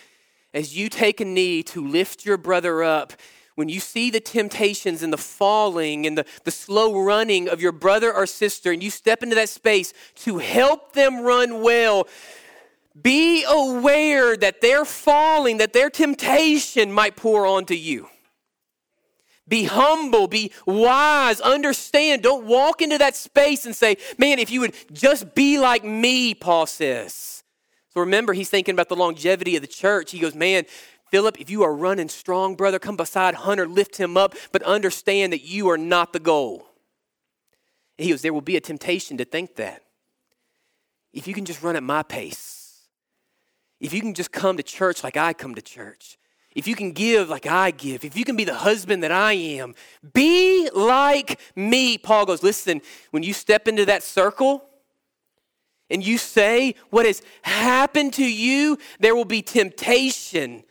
As 0.55 0.77
you 0.77 0.89
take 0.91 1.21
a 1.21 1.25
knee 1.25 1.63
to 1.65 1.87
lift 1.87 2.27
your 2.27 2.37
brother 2.37 2.83
up, 2.83 3.15
when 3.55 3.69
you 3.69 3.81
see 3.81 4.11
the 4.11 4.21
temptations 4.21 5.03
and 5.03 5.13
the 5.13 5.19
falling 5.19 6.07
and 6.07 6.17
the, 6.17 6.25
the 6.45 6.51
slow 6.51 7.01
running 7.03 7.49
of 7.49 7.61
your 7.61 7.73
brother 7.73 8.13
or 8.13 8.27
sister, 8.27 8.73
and 8.73 8.83
you 8.83 8.91
step 8.91 9.23
into 9.23 9.35
that 9.35 9.49
space 9.49 9.93
to 10.17 10.39
help 10.39 10.93
them 10.93 11.21
run 11.21 11.63
well, 11.63 12.09
be 13.01 13.45
aware 13.49 14.37
that 14.37 14.61
their 14.61 14.85
falling, 14.85 15.59
that 15.59 15.73
their 15.73 15.91
temptation 15.91 16.93
might 16.93 17.17
pour 17.17 17.47
onto 17.47 17.75
you. 17.75 18.09
Be 19.49 19.65
humble, 19.65 20.29
be 20.29 20.53
wise, 20.67 21.41
understand. 21.41 22.23
Don't 22.23 22.47
walk 22.47 22.81
into 22.81 22.97
that 22.99 23.17
space 23.17 23.67
and 23.67 23.75
say, 23.75 23.97
man, 24.17 24.39
if 24.39 24.51
you 24.51 24.61
would 24.61 24.75
just 24.93 25.35
be 25.35 25.59
like 25.59 25.85
me, 25.85 26.33
Paul 26.33 26.67
says. 26.67 27.43
So 27.93 28.01
remember, 28.01 28.33
he's 28.33 28.49
thinking 28.49 28.75
about 28.75 28.89
the 28.89 28.97
longevity 28.97 29.57
of 29.57 29.61
the 29.61 29.69
church. 29.69 30.13
He 30.13 30.19
goes, 30.19 30.35
man, 30.35 30.65
Philip, 31.13 31.39
if 31.39 31.51
you 31.51 31.63
are 31.63 31.75
running 31.75 32.09
strong, 32.09 32.57
brother, 32.57 32.79
come 32.79 32.97
beside 32.97 33.35
Hunter, 33.35 33.69
lift 33.69 33.99
him 33.99 34.17
up, 34.17 34.35
but 34.51 34.63
understand 34.63 35.31
that 35.35 35.43
you 35.43 35.69
are 35.69 35.77
not 35.77 36.15
the 36.15 36.19
goal. 36.19 36.67
And 37.99 38.07
he 38.07 38.11
goes, 38.11 38.23
There 38.23 38.33
will 38.33 38.41
be 38.41 38.57
a 38.57 38.63
temptation 38.63 39.19
to 39.19 39.27
think 39.27 39.57
that. 39.57 39.83
If 41.13 41.29
you 41.29 41.35
can 41.35 41.45
just 41.45 41.63
run 41.63 41.77
at 41.77 41.83
my 41.83 42.03
pace, 42.03 42.89
if 43.79 43.93
you 43.93 44.01
can 44.01 44.15
just 44.15 44.33
come 44.33 44.57
to 44.57 44.63
church 44.63 45.05
like 45.05 45.19
I 45.19 45.35
come 45.35 45.55
to 45.55 45.61
church, 45.61 46.17
if 46.57 46.67
you 46.67 46.75
can 46.75 46.93
give 46.93 47.29
like 47.29 47.47
I 47.47 47.73
give, 47.73 48.07
if 48.07 48.17
you 48.17 48.25
can 48.25 48.35
be 48.35 48.45
the 48.45 48.55
husband 48.55 49.03
that 49.03 49.13
I 49.13 49.35
am, 49.35 49.75
be 50.15 50.71
like 50.75 51.39
me. 51.55 51.99
Paul 51.99 52.25
goes, 52.25 52.43
Listen, 52.43 52.81
when 53.11 53.23
you 53.23 53.35
step 53.35 53.69
into 53.69 53.85
that 53.85 54.03
circle, 54.03 54.65
and 55.91 56.03
you 56.03 56.17
say 56.17 56.75
what 56.89 57.05
has 57.05 57.21
happened 57.43 58.15
to 58.15 58.25
you, 58.25 58.79
there 58.99 59.15
will 59.15 59.27
be 59.27 59.43
temptation 59.43 60.65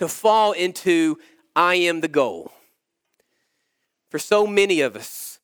to 0.00 0.08
fall 0.08 0.52
into 0.52 1.18
I 1.54 1.74
am 1.74 2.00
the 2.00 2.08
goal. 2.08 2.52
For 4.08 4.18
so 4.18 4.46
many 4.46 4.80
of 4.80 4.96
us, 4.96 5.40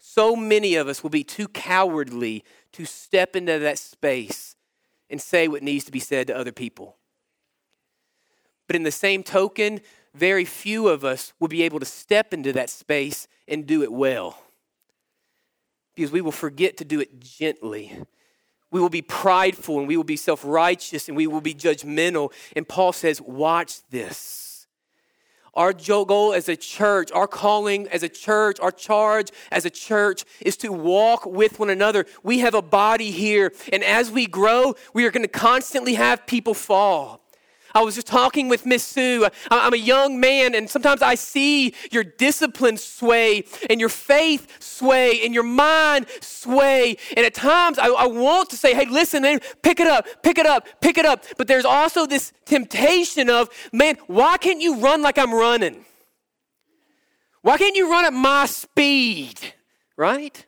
so 0.00 0.34
many 0.34 0.74
of 0.74 0.88
us 0.88 1.04
will 1.04 1.10
be 1.10 1.22
too 1.22 1.46
cowardly 1.46 2.42
to 2.72 2.84
step 2.84 3.36
into 3.36 3.60
that 3.60 3.78
space 3.78 4.56
and 5.08 5.22
say 5.22 5.46
what 5.46 5.62
needs 5.62 5.84
to 5.84 5.92
be 5.92 6.00
said 6.00 6.26
to 6.26 6.36
other 6.36 6.50
people. 6.50 6.96
But 8.66 8.74
in 8.74 8.82
the 8.82 8.90
same 8.90 9.22
token, 9.22 9.80
very 10.12 10.44
few 10.44 10.88
of 10.88 11.04
us 11.04 11.32
will 11.38 11.46
be 11.46 11.62
able 11.62 11.78
to 11.78 11.86
step 11.86 12.34
into 12.34 12.52
that 12.54 12.68
space 12.68 13.28
and 13.46 13.64
do 13.64 13.84
it 13.84 13.92
well. 13.92 14.42
Because 15.94 16.10
we 16.10 16.20
will 16.20 16.32
forget 16.32 16.76
to 16.78 16.84
do 16.84 16.98
it 16.98 17.20
gently 17.20 17.96
we 18.70 18.80
will 18.80 18.88
be 18.88 19.02
prideful 19.02 19.78
and 19.78 19.88
we 19.88 19.96
will 19.96 20.04
be 20.04 20.16
self 20.16 20.44
righteous 20.44 21.08
and 21.08 21.16
we 21.16 21.26
will 21.26 21.40
be 21.40 21.54
judgmental. 21.54 22.32
And 22.54 22.66
Paul 22.68 22.92
says, 22.92 23.20
Watch 23.20 23.80
this. 23.90 24.50
Our 25.54 25.72
goal 25.72 26.32
as 26.32 26.48
a 26.48 26.56
church, 26.56 27.10
our 27.10 27.26
calling 27.26 27.88
as 27.88 28.04
a 28.04 28.08
church, 28.08 28.60
our 28.60 28.70
charge 28.70 29.30
as 29.50 29.64
a 29.64 29.70
church 29.70 30.24
is 30.40 30.56
to 30.58 30.72
walk 30.72 31.26
with 31.26 31.58
one 31.58 31.70
another. 31.70 32.06
We 32.22 32.38
have 32.38 32.54
a 32.54 32.62
body 32.62 33.10
here, 33.10 33.52
and 33.72 33.82
as 33.82 34.12
we 34.12 34.26
grow, 34.26 34.74
we 34.94 35.04
are 35.06 35.10
going 35.10 35.24
to 35.24 35.28
constantly 35.28 35.94
have 35.94 36.24
people 36.26 36.54
fall. 36.54 37.20
I 37.74 37.82
was 37.82 37.94
just 37.94 38.06
talking 38.06 38.48
with 38.48 38.66
Miss 38.66 38.84
Sue. 38.84 39.28
I'm 39.50 39.74
a 39.74 39.76
young 39.76 40.20
man, 40.20 40.54
and 40.54 40.68
sometimes 40.68 41.02
I 41.02 41.14
see 41.14 41.74
your 41.90 42.04
discipline 42.04 42.76
sway, 42.76 43.44
and 43.68 43.80
your 43.80 43.88
faith 43.88 44.62
sway, 44.62 45.24
and 45.24 45.34
your 45.34 45.44
mind 45.44 46.06
sway. 46.20 46.96
And 47.16 47.26
at 47.26 47.34
times 47.34 47.78
I, 47.78 47.88
I 47.88 48.06
want 48.06 48.50
to 48.50 48.56
say, 48.56 48.74
hey, 48.74 48.86
listen, 48.86 49.22
man, 49.22 49.40
pick 49.62 49.80
it 49.80 49.86
up, 49.86 50.06
pick 50.22 50.38
it 50.38 50.46
up, 50.46 50.66
pick 50.80 50.98
it 50.98 51.06
up. 51.06 51.24
But 51.36 51.46
there's 51.46 51.64
also 51.64 52.06
this 52.06 52.32
temptation 52.44 53.30
of, 53.30 53.48
man, 53.72 53.96
why 54.06 54.36
can't 54.36 54.60
you 54.60 54.80
run 54.80 55.02
like 55.02 55.18
I'm 55.18 55.32
running? 55.32 55.84
Why 57.42 57.56
can't 57.56 57.76
you 57.76 57.90
run 57.90 58.04
at 58.04 58.12
my 58.12 58.46
speed? 58.46 59.40
Right? 59.96 60.44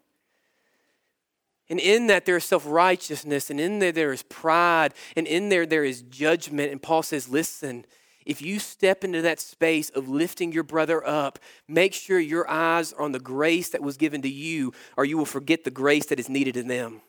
And 1.72 1.80
in 1.80 2.08
that, 2.08 2.26
there 2.26 2.36
is 2.36 2.44
self 2.44 2.66
righteousness, 2.66 3.48
and 3.48 3.58
in 3.58 3.78
there, 3.78 3.92
there 3.92 4.12
is 4.12 4.22
pride, 4.24 4.92
and 5.16 5.26
in 5.26 5.48
there, 5.48 5.64
there 5.64 5.84
is 5.84 6.02
judgment. 6.02 6.70
And 6.70 6.82
Paul 6.82 7.02
says, 7.02 7.30
Listen, 7.30 7.86
if 8.26 8.42
you 8.42 8.58
step 8.58 9.04
into 9.04 9.22
that 9.22 9.40
space 9.40 9.88
of 9.88 10.06
lifting 10.06 10.52
your 10.52 10.64
brother 10.64 11.02
up, 11.06 11.38
make 11.66 11.94
sure 11.94 12.20
your 12.20 12.46
eyes 12.46 12.92
are 12.92 13.00
on 13.02 13.12
the 13.12 13.18
grace 13.18 13.70
that 13.70 13.80
was 13.80 13.96
given 13.96 14.20
to 14.20 14.28
you, 14.28 14.74
or 14.98 15.06
you 15.06 15.16
will 15.16 15.24
forget 15.24 15.64
the 15.64 15.70
grace 15.70 16.04
that 16.08 16.20
is 16.20 16.28
needed 16.28 16.58
in 16.58 16.68
them. 16.68 17.00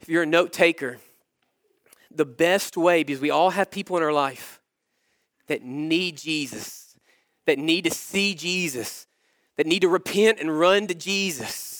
If 0.00 0.08
you're 0.08 0.24
a 0.24 0.26
note 0.26 0.52
taker, 0.52 0.98
the 2.10 2.26
best 2.26 2.76
way, 2.76 3.04
because 3.04 3.20
we 3.20 3.30
all 3.30 3.50
have 3.50 3.70
people 3.70 3.96
in 3.96 4.02
our 4.02 4.12
life 4.12 4.60
that 5.46 5.62
need 5.62 6.16
Jesus, 6.16 6.96
that 7.46 7.60
need 7.60 7.84
to 7.84 7.90
see 7.92 8.34
Jesus, 8.34 9.06
that 9.58 9.68
need 9.68 9.82
to 9.82 9.88
repent 9.88 10.40
and 10.40 10.58
run 10.58 10.88
to 10.88 10.94
Jesus 10.96 11.71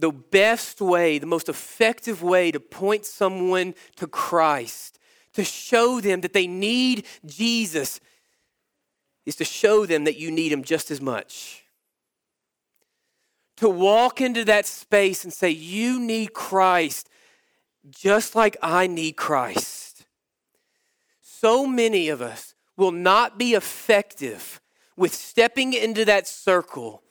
the 0.00 0.10
best 0.10 0.80
way, 0.80 1.18
the 1.18 1.26
most 1.26 1.48
effective 1.48 2.22
way 2.22 2.50
to 2.50 2.60
point 2.60 3.04
someone 3.04 3.74
to 3.96 4.06
Christ, 4.06 4.98
to 5.34 5.44
show 5.44 6.00
them 6.00 6.22
that 6.22 6.32
they 6.32 6.46
need 6.46 7.06
Jesus, 7.26 8.00
is 9.26 9.36
to 9.36 9.44
show 9.44 9.86
them 9.86 10.04
that 10.04 10.18
you 10.18 10.30
need 10.30 10.52
Him 10.52 10.64
just 10.64 10.90
as 10.90 11.00
much. 11.00 11.64
To 13.58 13.68
walk 13.68 14.20
into 14.20 14.44
that 14.46 14.66
space 14.66 15.22
and 15.22 15.32
say, 15.32 15.50
You 15.50 16.00
need 16.00 16.32
Christ 16.32 17.08
just 17.88 18.34
like 18.34 18.56
I 18.62 18.86
need 18.86 19.12
Christ. 19.16 20.06
So 21.20 21.66
many 21.66 22.08
of 22.08 22.20
us 22.20 22.54
will 22.76 22.92
not 22.92 23.38
be 23.38 23.54
effective 23.54 24.60
with 24.96 25.14
stepping 25.14 25.72
into 25.72 26.04
that 26.04 26.26
circle 26.26 27.02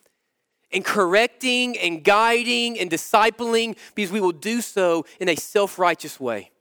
and 0.71 0.85
correcting 0.85 1.77
and 1.77 2.03
guiding 2.03 2.79
and 2.79 2.89
discipling 2.89 3.77
because 3.95 4.11
we 4.11 4.21
will 4.21 4.31
do 4.31 4.61
so 4.61 5.05
in 5.19 5.29
a 5.29 5.35
self 5.35 5.79
righteous 5.79 6.19
way, 6.19 6.51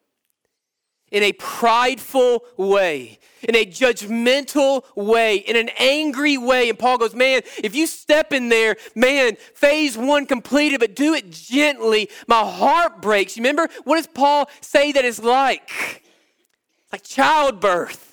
in 1.11 1.23
a 1.23 1.33
prideful 1.33 2.45
way, 2.57 3.19
in 3.43 3.55
a 3.55 3.67
judgmental 3.67 4.85
way, 4.97 5.37
in 5.37 5.57
an 5.57 5.71
angry 5.79 6.39
way. 6.39 6.69
And 6.69 6.79
Paul 6.79 6.99
goes, 6.99 7.15
Man, 7.15 7.43
if 7.63 7.75
you 7.75 7.87
step 7.87 8.33
in 8.33 8.49
there, 8.49 8.77
man, 8.95 9.37
phase 9.55 9.97
one 9.97 10.27
completed, 10.27 10.81
but 10.81 10.97
do 10.97 11.15
it 11.15 11.31
gently, 11.31 12.09
my 12.27 12.45
heart 12.45 13.03
breaks. 13.03 13.37
You 13.37 13.43
remember? 13.43 13.69
What 13.85 13.97
does 13.97 14.07
Paul 14.07 14.49
say 14.61 14.93
that 14.93 15.05
is 15.05 15.23
like? 15.23 16.03
Like 16.93 17.03
childbirth. 17.03 18.08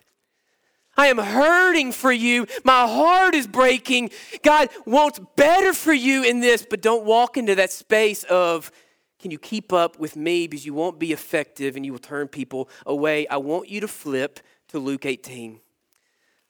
I 0.98 1.08
am 1.08 1.18
hurting 1.18 1.92
for 1.92 2.12
you. 2.12 2.48
My 2.64 2.88
heart 2.88 3.36
is 3.36 3.48
breaking. 3.48 4.12
God 4.44 4.70
wants 4.86 5.20
better 5.36 5.74
for 5.74 5.94
you 5.94 6.24
in 6.24 6.40
this, 6.40 6.66
but 6.68 6.82
don't 6.82 7.06
walk 7.06 7.38
into 7.38 7.56
that 7.56 7.72
space 7.72 8.24
of 8.26 8.72
Can 9.20 9.32
you 9.32 9.40
keep 9.40 9.74
up 9.74 9.98
with 9.98 10.16
me 10.16 10.48
because 10.48 10.66
you 10.66 10.74
won't 10.74 11.00
be 11.00 11.12
effective 11.12 11.76
and 11.76 11.86
you 11.86 11.92
will 11.92 12.00
turn 12.00 12.28
people 12.28 12.70
away? 12.86 13.28
I 13.28 13.38
want 13.38 13.70
you 13.70 13.82
to 13.82 13.88
flip 13.88 14.40
to 14.68 14.80
Luke 14.80 15.06
18. 15.06 15.60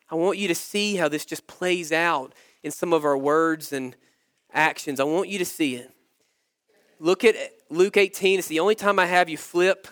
I 0.10 0.16
want 0.16 0.38
you 0.38 0.48
to 0.48 0.56
see 0.56 0.96
how 0.96 1.08
this 1.08 1.26
just 1.26 1.48
plays 1.48 1.92
out 1.92 2.34
in 2.64 2.72
some 2.72 2.94
of 2.94 3.06
our 3.06 3.18
words 3.18 3.72
and 3.72 3.96
actions. 4.52 5.00
I 5.00 5.04
want 5.04 5.30
you 5.30 5.40
to 5.40 5.46
see 5.46 5.76
it. 5.76 5.92
Look 7.00 7.24
at 7.24 7.36
Luke 7.70 7.98
18. 7.98 8.40
It's 8.40 8.48
the 8.48 8.60
only 8.60 8.76
time 8.76 9.00
I 9.00 9.06
have 9.06 9.30
you 9.30 9.38
flip. 9.38 9.88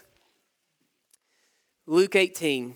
Luke 1.86 2.16
18. 2.16 2.76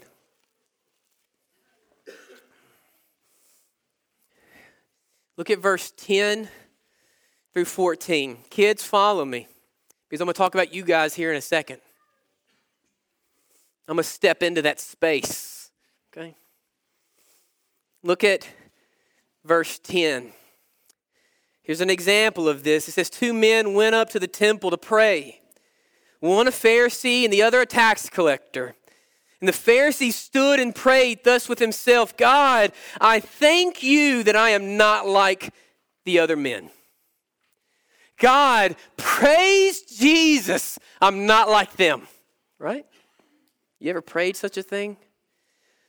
Look 5.38 5.52
at 5.52 5.60
verse 5.60 5.94
10 5.96 6.50
through 7.54 7.66
14. 7.66 8.40
Kids, 8.50 8.84
follow 8.84 9.24
me 9.24 9.48
because 10.10 10.20
I'm 10.20 10.26
going 10.26 10.34
to 10.34 10.38
talk 10.38 10.56
about 10.56 10.74
you 10.74 10.84
guys 10.84 11.14
here 11.14 11.32
in 11.32 11.38
a 11.38 11.42
second. 11.42 11.80
I'm 13.88 13.96
going 13.96 14.04
to 14.04 14.10
step 14.10 14.44
into 14.44 14.64
that 14.64 14.80
space. 14.80 15.72
Okay? 16.12 16.36
Look 18.04 18.24
at 18.24 18.48
verse 19.46 19.80
10. 19.80 20.34
Here's 21.62 21.82
an 21.82 21.90
example 21.90 22.50
of 22.50 22.64
this. 22.64 22.88
It 22.88 22.94
says, 22.94 23.10
Two 23.10 23.34
men 23.34 23.74
went 23.74 23.94
up 23.94 24.10
to 24.12 24.20
the 24.20 24.28
temple 24.28 24.72
to 24.72 24.78
pray, 24.78 25.42
one 26.20 26.48
a 26.48 26.52
Pharisee 26.52 27.26
and 27.26 27.32
the 27.32 27.44
other 27.44 27.62
a 27.62 27.66
tax 27.66 28.10
collector. 28.10 28.77
And 29.40 29.48
the 29.48 29.54
Pharisee 29.54 30.12
stood 30.12 30.60
and 30.60 30.74
prayed 30.74 31.24
thus 31.24 31.48
with 31.48 31.60
himself 31.60 32.18
God, 32.18 32.72
I 33.00 33.20
thank 33.20 33.84
you 33.84 34.24
that 34.24 34.36
I 34.36 34.50
am 34.50 34.78
not 34.78 35.08
like 35.08 35.54
the 36.06 36.20
other 36.20 36.36
men. 36.36 36.70
God, 38.20 38.76
praise 38.98 39.82
Jesus, 39.82 40.80
I'm 41.00 41.28
not 41.28 41.50
like 41.50 41.74
them. 41.74 42.08
Right? 42.58 42.86
You 43.80 43.92
ever 43.92 44.02
prayed 44.02 44.36
such 44.36 44.58
a 44.58 44.64
thing? 44.64 44.98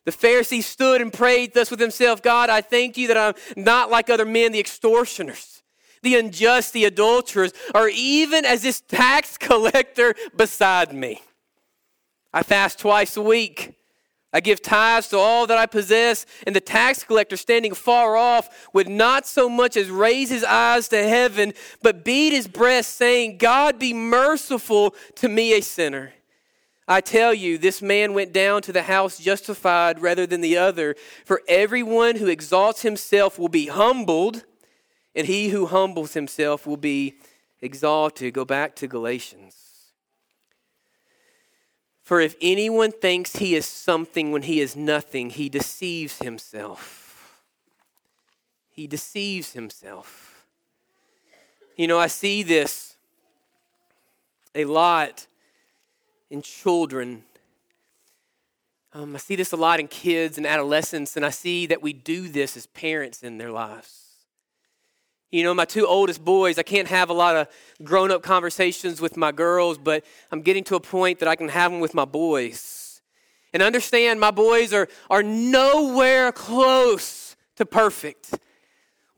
The 0.04 0.12
Pharisee 0.12 0.62
stood 0.62 1.00
and 1.00 1.12
prayed 1.12 1.54
thus 1.54 1.70
with 1.70 1.80
himself 1.80 2.22
God, 2.22 2.50
I 2.50 2.60
thank 2.60 2.96
you 2.96 3.08
that 3.08 3.16
I'm 3.16 3.62
not 3.62 3.90
like 3.90 4.10
other 4.10 4.26
men, 4.26 4.52
the 4.52 4.60
extortioners, 4.60 5.62
the 6.02 6.16
unjust, 6.16 6.74
the 6.74 6.84
adulterers, 6.84 7.52
or 7.74 7.88
even 7.88 8.44
as 8.44 8.62
this 8.62 8.80
tax 8.80 9.38
collector 9.38 10.14
beside 10.36 10.92
me. 10.92 11.22
I 12.32 12.42
fast 12.42 12.78
twice 12.78 13.16
a 13.16 13.22
week. 13.22 13.74
I 14.32 14.40
give 14.40 14.60
tithes 14.60 15.08
to 15.08 15.16
all 15.16 15.46
that 15.46 15.56
I 15.56 15.64
possess, 15.64 16.26
and 16.46 16.54
the 16.54 16.60
tax 16.60 17.02
collector 17.02 17.36
standing 17.36 17.72
far 17.72 18.16
off 18.16 18.68
would 18.74 18.88
not 18.88 19.26
so 19.26 19.48
much 19.48 19.74
as 19.74 19.88
raise 19.88 20.28
his 20.28 20.44
eyes 20.44 20.88
to 20.88 21.02
heaven, 21.02 21.54
but 21.82 22.04
beat 22.04 22.34
his 22.34 22.46
breast, 22.46 22.96
saying, 22.96 23.38
God 23.38 23.78
be 23.78 23.94
merciful 23.94 24.94
to 25.16 25.28
me, 25.28 25.54
a 25.54 25.62
sinner. 25.62 26.12
I 26.86 27.00
tell 27.00 27.32
you, 27.32 27.56
this 27.56 27.80
man 27.80 28.12
went 28.12 28.32
down 28.32 28.60
to 28.62 28.72
the 28.72 28.82
house 28.82 29.18
justified 29.18 30.00
rather 30.00 30.26
than 30.26 30.42
the 30.42 30.58
other. 30.58 30.94
For 31.24 31.42
everyone 31.48 32.16
who 32.16 32.26
exalts 32.26 32.82
himself 32.82 33.38
will 33.38 33.48
be 33.48 33.66
humbled, 33.66 34.44
and 35.14 35.26
he 35.26 35.48
who 35.48 35.66
humbles 35.66 36.14
himself 36.14 36.66
will 36.66 36.76
be 36.76 37.14
exalted. 37.62 38.34
Go 38.34 38.44
back 38.44 38.76
to 38.76 38.86
Galatians. 38.86 39.67
For 42.08 42.22
if 42.22 42.36
anyone 42.40 42.92
thinks 42.92 43.36
he 43.36 43.54
is 43.54 43.66
something 43.66 44.32
when 44.32 44.40
he 44.40 44.60
is 44.60 44.74
nothing, 44.74 45.28
he 45.28 45.50
deceives 45.50 46.20
himself. 46.20 47.38
He 48.70 48.86
deceives 48.86 49.52
himself. 49.52 50.46
You 51.76 51.86
know, 51.86 51.98
I 51.98 52.06
see 52.06 52.42
this 52.42 52.96
a 54.54 54.64
lot 54.64 55.26
in 56.30 56.40
children. 56.40 57.24
Um, 58.94 59.14
I 59.14 59.18
see 59.18 59.36
this 59.36 59.52
a 59.52 59.56
lot 59.56 59.78
in 59.78 59.86
kids 59.86 60.38
and 60.38 60.46
adolescents, 60.46 61.14
and 61.14 61.26
I 61.26 61.30
see 61.30 61.66
that 61.66 61.82
we 61.82 61.92
do 61.92 62.28
this 62.30 62.56
as 62.56 62.64
parents 62.64 63.22
in 63.22 63.36
their 63.36 63.50
lives. 63.50 64.07
You 65.30 65.42
know, 65.42 65.52
my 65.52 65.66
two 65.66 65.86
oldest 65.86 66.24
boys, 66.24 66.58
I 66.58 66.62
can't 66.62 66.88
have 66.88 67.10
a 67.10 67.12
lot 67.12 67.36
of 67.36 67.48
grown 67.84 68.10
up 68.10 68.22
conversations 68.22 69.00
with 69.00 69.16
my 69.16 69.30
girls, 69.30 69.76
but 69.76 70.04
I'm 70.32 70.40
getting 70.40 70.64
to 70.64 70.76
a 70.76 70.80
point 70.80 71.18
that 71.18 71.28
I 71.28 71.36
can 71.36 71.48
have 71.48 71.70
them 71.70 71.80
with 71.80 71.92
my 71.92 72.06
boys. 72.06 73.02
And 73.52 73.62
understand 73.62 74.20
my 74.20 74.30
boys 74.30 74.72
are, 74.72 74.88
are 75.10 75.22
nowhere 75.22 76.32
close 76.32 77.36
to 77.56 77.66
perfect. 77.66 78.38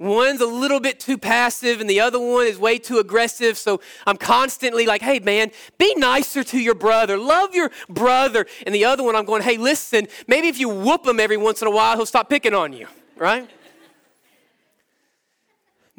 One's 0.01 0.41
a 0.41 0.47
little 0.47 0.81
bit 0.81 0.99
too 0.99 1.19
passive, 1.19 1.81
and 1.81 1.89
the 1.89 2.01
other 2.01 2.19
one 2.19 2.47
is 2.47 2.59
way 2.59 2.79
too 2.79 2.99
aggressive. 2.99 3.59
So 3.59 3.81
I'm 4.07 4.17
constantly 4.17 4.87
like, 4.87 5.03
hey, 5.03 5.19
man, 5.19 5.51
be 5.79 5.95
nicer 5.97 6.43
to 6.43 6.59
your 6.59 6.75
brother. 6.75 7.19
Love 7.19 7.55
your 7.55 7.71
brother. 7.89 8.47
And 8.67 8.75
the 8.75 8.87
other 8.87 9.05
one, 9.05 9.15
I'm 9.15 9.27
going, 9.27 9.43
hey, 9.43 9.59
listen, 9.59 10.09
maybe 10.27 10.49
if 10.49 10.59
you 10.59 10.71
whoop 10.71 11.07
him 11.07 11.21
every 11.21 11.37
once 11.37 11.61
in 11.61 11.69
a 11.69 11.71
while, 11.71 11.97
he'll 11.97 12.07
stop 12.07 12.31
picking 12.31 12.55
on 12.55 12.73
you, 12.73 12.89
right? 13.17 13.49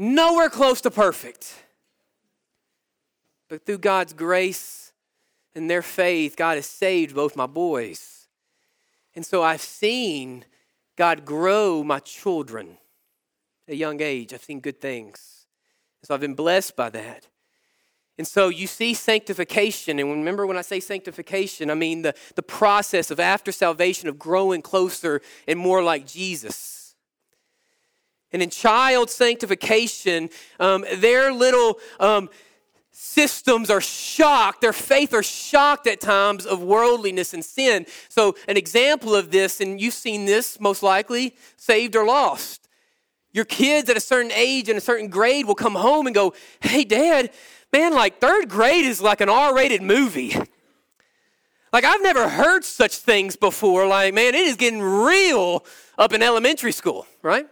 Nowhere 0.02 0.50
close 0.50 0.82
to 0.82 0.92
perfect. 0.92 1.54
But 3.48 3.66
through 3.66 3.80
God's 3.80 4.14
grace 4.14 4.92
and 5.54 5.70
their 5.70 5.82
faith, 5.82 6.36
God 6.36 6.56
has 6.56 6.66
saved 6.66 7.14
both 7.14 7.36
my 7.36 7.46
boys. 7.46 8.28
And 9.16 9.26
so 9.26 9.44
I've 9.44 9.62
seen 9.62 10.46
God 10.96 11.26
grow 11.26 11.84
my 11.84 12.00
children 12.00 12.78
at 13.68 13.74
a 13.74 13.78
young 13.78 14.02
age. 14.02 14.34
I've 14.34 14.44
seen 14.44 14.60
good 14.60 14.82
things. 14.82 15.46
So 16.04 16.14
I've 16.14 16.22
been 16.22 16.34
blessed 16.34 16.76
by 16.76 16.90
that. 16.90 17.28
And 18.18 18.28
so 18.28 18.50
you 18.50 18.68
see 18.68 18.94
sanctification, 18.94 20.00
and 20.00 20.10
remember 20.10 20.46
when 20.46 20.58
I 20.58 20.62
say 20.62 20.80
sanctification, 20.80 21.70
I 21.70 21.76
mean 21.76 22.02
the, 22.02 22.14
the 22.36 22.44
process 22.44 23.10
of 23.12 23.20
after 23.20 23.52
salvation 23.52 24.10
of 24.10 24.20
growing 24.20 24.62
closer 24.62 25.22
and 25.48 25.60
more 25.60 25.84
like 25.84 26.08
Jesus. 26.08 26.81
And 28.34 28.42
in 28.42 28.50
child 28.50 29.10
sanctification, 29.10 30.30
um, 30.60 30.86
their 30.96 31.34
little 31.34 31.80
um, 32.00 32.30
systems 32.92 33.70
are 33.70 33.82
shocked, 33.82 34.62
their 34.62 34.74
faith 34.74 35.14
are 35.14 35.24
shocked 35.24 35.88
at 35.88 36.00
times 36.00 36.46
of 36.46 36.62
worldliness 36.62 37.34
and 37.34 37.44
sin. 37.44 37.86
So, 38.10 38.36
an 38.48 38.58
example 38.58 39.16
of 39.16 39.32
this, 39.32 39.60
and 39.60 39.82
you've 39.82 39.94
seen 39.94 40.26
this 40.26 40.60
most 40.60 40.82
likely, 40.84 41.36
saved 41.58 41.96
or 41.96 42.06
lost. 42.06 42.70
Your 43.34 43.46
kids 43.46 43.90
at 43.90 43.98
a 43.98 44.02
certain 44.02 44.32
age 44.32 44.70
and 44.70 44.78
a 44.78 44.82
certain 44.82 45.10
grade 45.10 45.46
will 45.46 45.56
come 45.56 45.76
home 45.76 46.06
and 46.06 46.14
go, 46.14 46.34
Hey, 46.60 46.84
dad, 46.84 47.32
man, 47.72 47.94
like 47.94 48.20
third 48.20 48.50
grade 48.50 48.86
is 48.86 49.02
like 49.02 49.22
an 49.22 49.30
R 49.30 49.56
rated 49.56 49.82
movie. 49.82 50.36
Like, 51.74 51.86
I've 51.86 52.02
never 52.02 52.28
heard 52.28 52.66
such 52.66 52.98
things 52.98 53.38
before. 53.38 53.88
Like, 53.88 54.14
man, 54.14 54.36
it 54.36 54.42
is 54.42 54.58
getting 54.58 54.82
real 54.82 55.64
up 55.98 56.12
in 56.12 56.22
elementary 56.22 56.74
school, 56.74 57.06
right? 57.22 57.48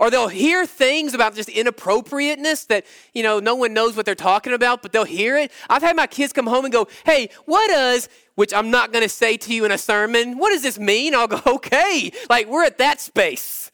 Or 0.00 0.10
they'll 0.10 0.28
hear 0.28 0.66
things 0.66 1.14
about 1.14 1.34
just 1.34 1.48
inappropriateness 1.48 2.64
that, 2.66 2.84
you 3.12 3.22
know, 3.22 3.38
no 3.38 3.54
one 3.54 3.72
knows 3.72 3.96
what 3.96 4.06
they're 4.06 4.14
talking 4.14 4.52
about, 4.52 4.82
but 4.82 4.92
they'll 4.92 5.04
hear 5.04 5.36
it. 5.36 5.52
I've 5.70 5.82
had 5.82 5.94
my 5.94 6.06
kids 6.06 6.32
come 6.32 6.46
home 6.46 6.64
and 6.64 6.72
go, 6.72 6.88
hey, 7.04 7.28
what 7.44 7.68
does, 7.68 8.08
which 8.34 8.52
I'm 8.52 8.70
not 8.70 8.92
going 8.92 9.04
to 9.04 9.08
say 9.08 9.36
to 9.36 9.54
you 9.54 9.64
in 9.64 9.70
a 9.70 9.78
sermon, 9.78 10.38
what 10.38 10.50
does 10.50 10.62
this 10.62 10.78
mean? 10.78 11.14
I'll 11.14 11.28
go, 11.28 11.40
okay. 11.46 12.10
Like, 12.28 12.48
we're 12.48 12.64
at 12.64 12.78
that 12.78 13.00
space. 13.00 13.70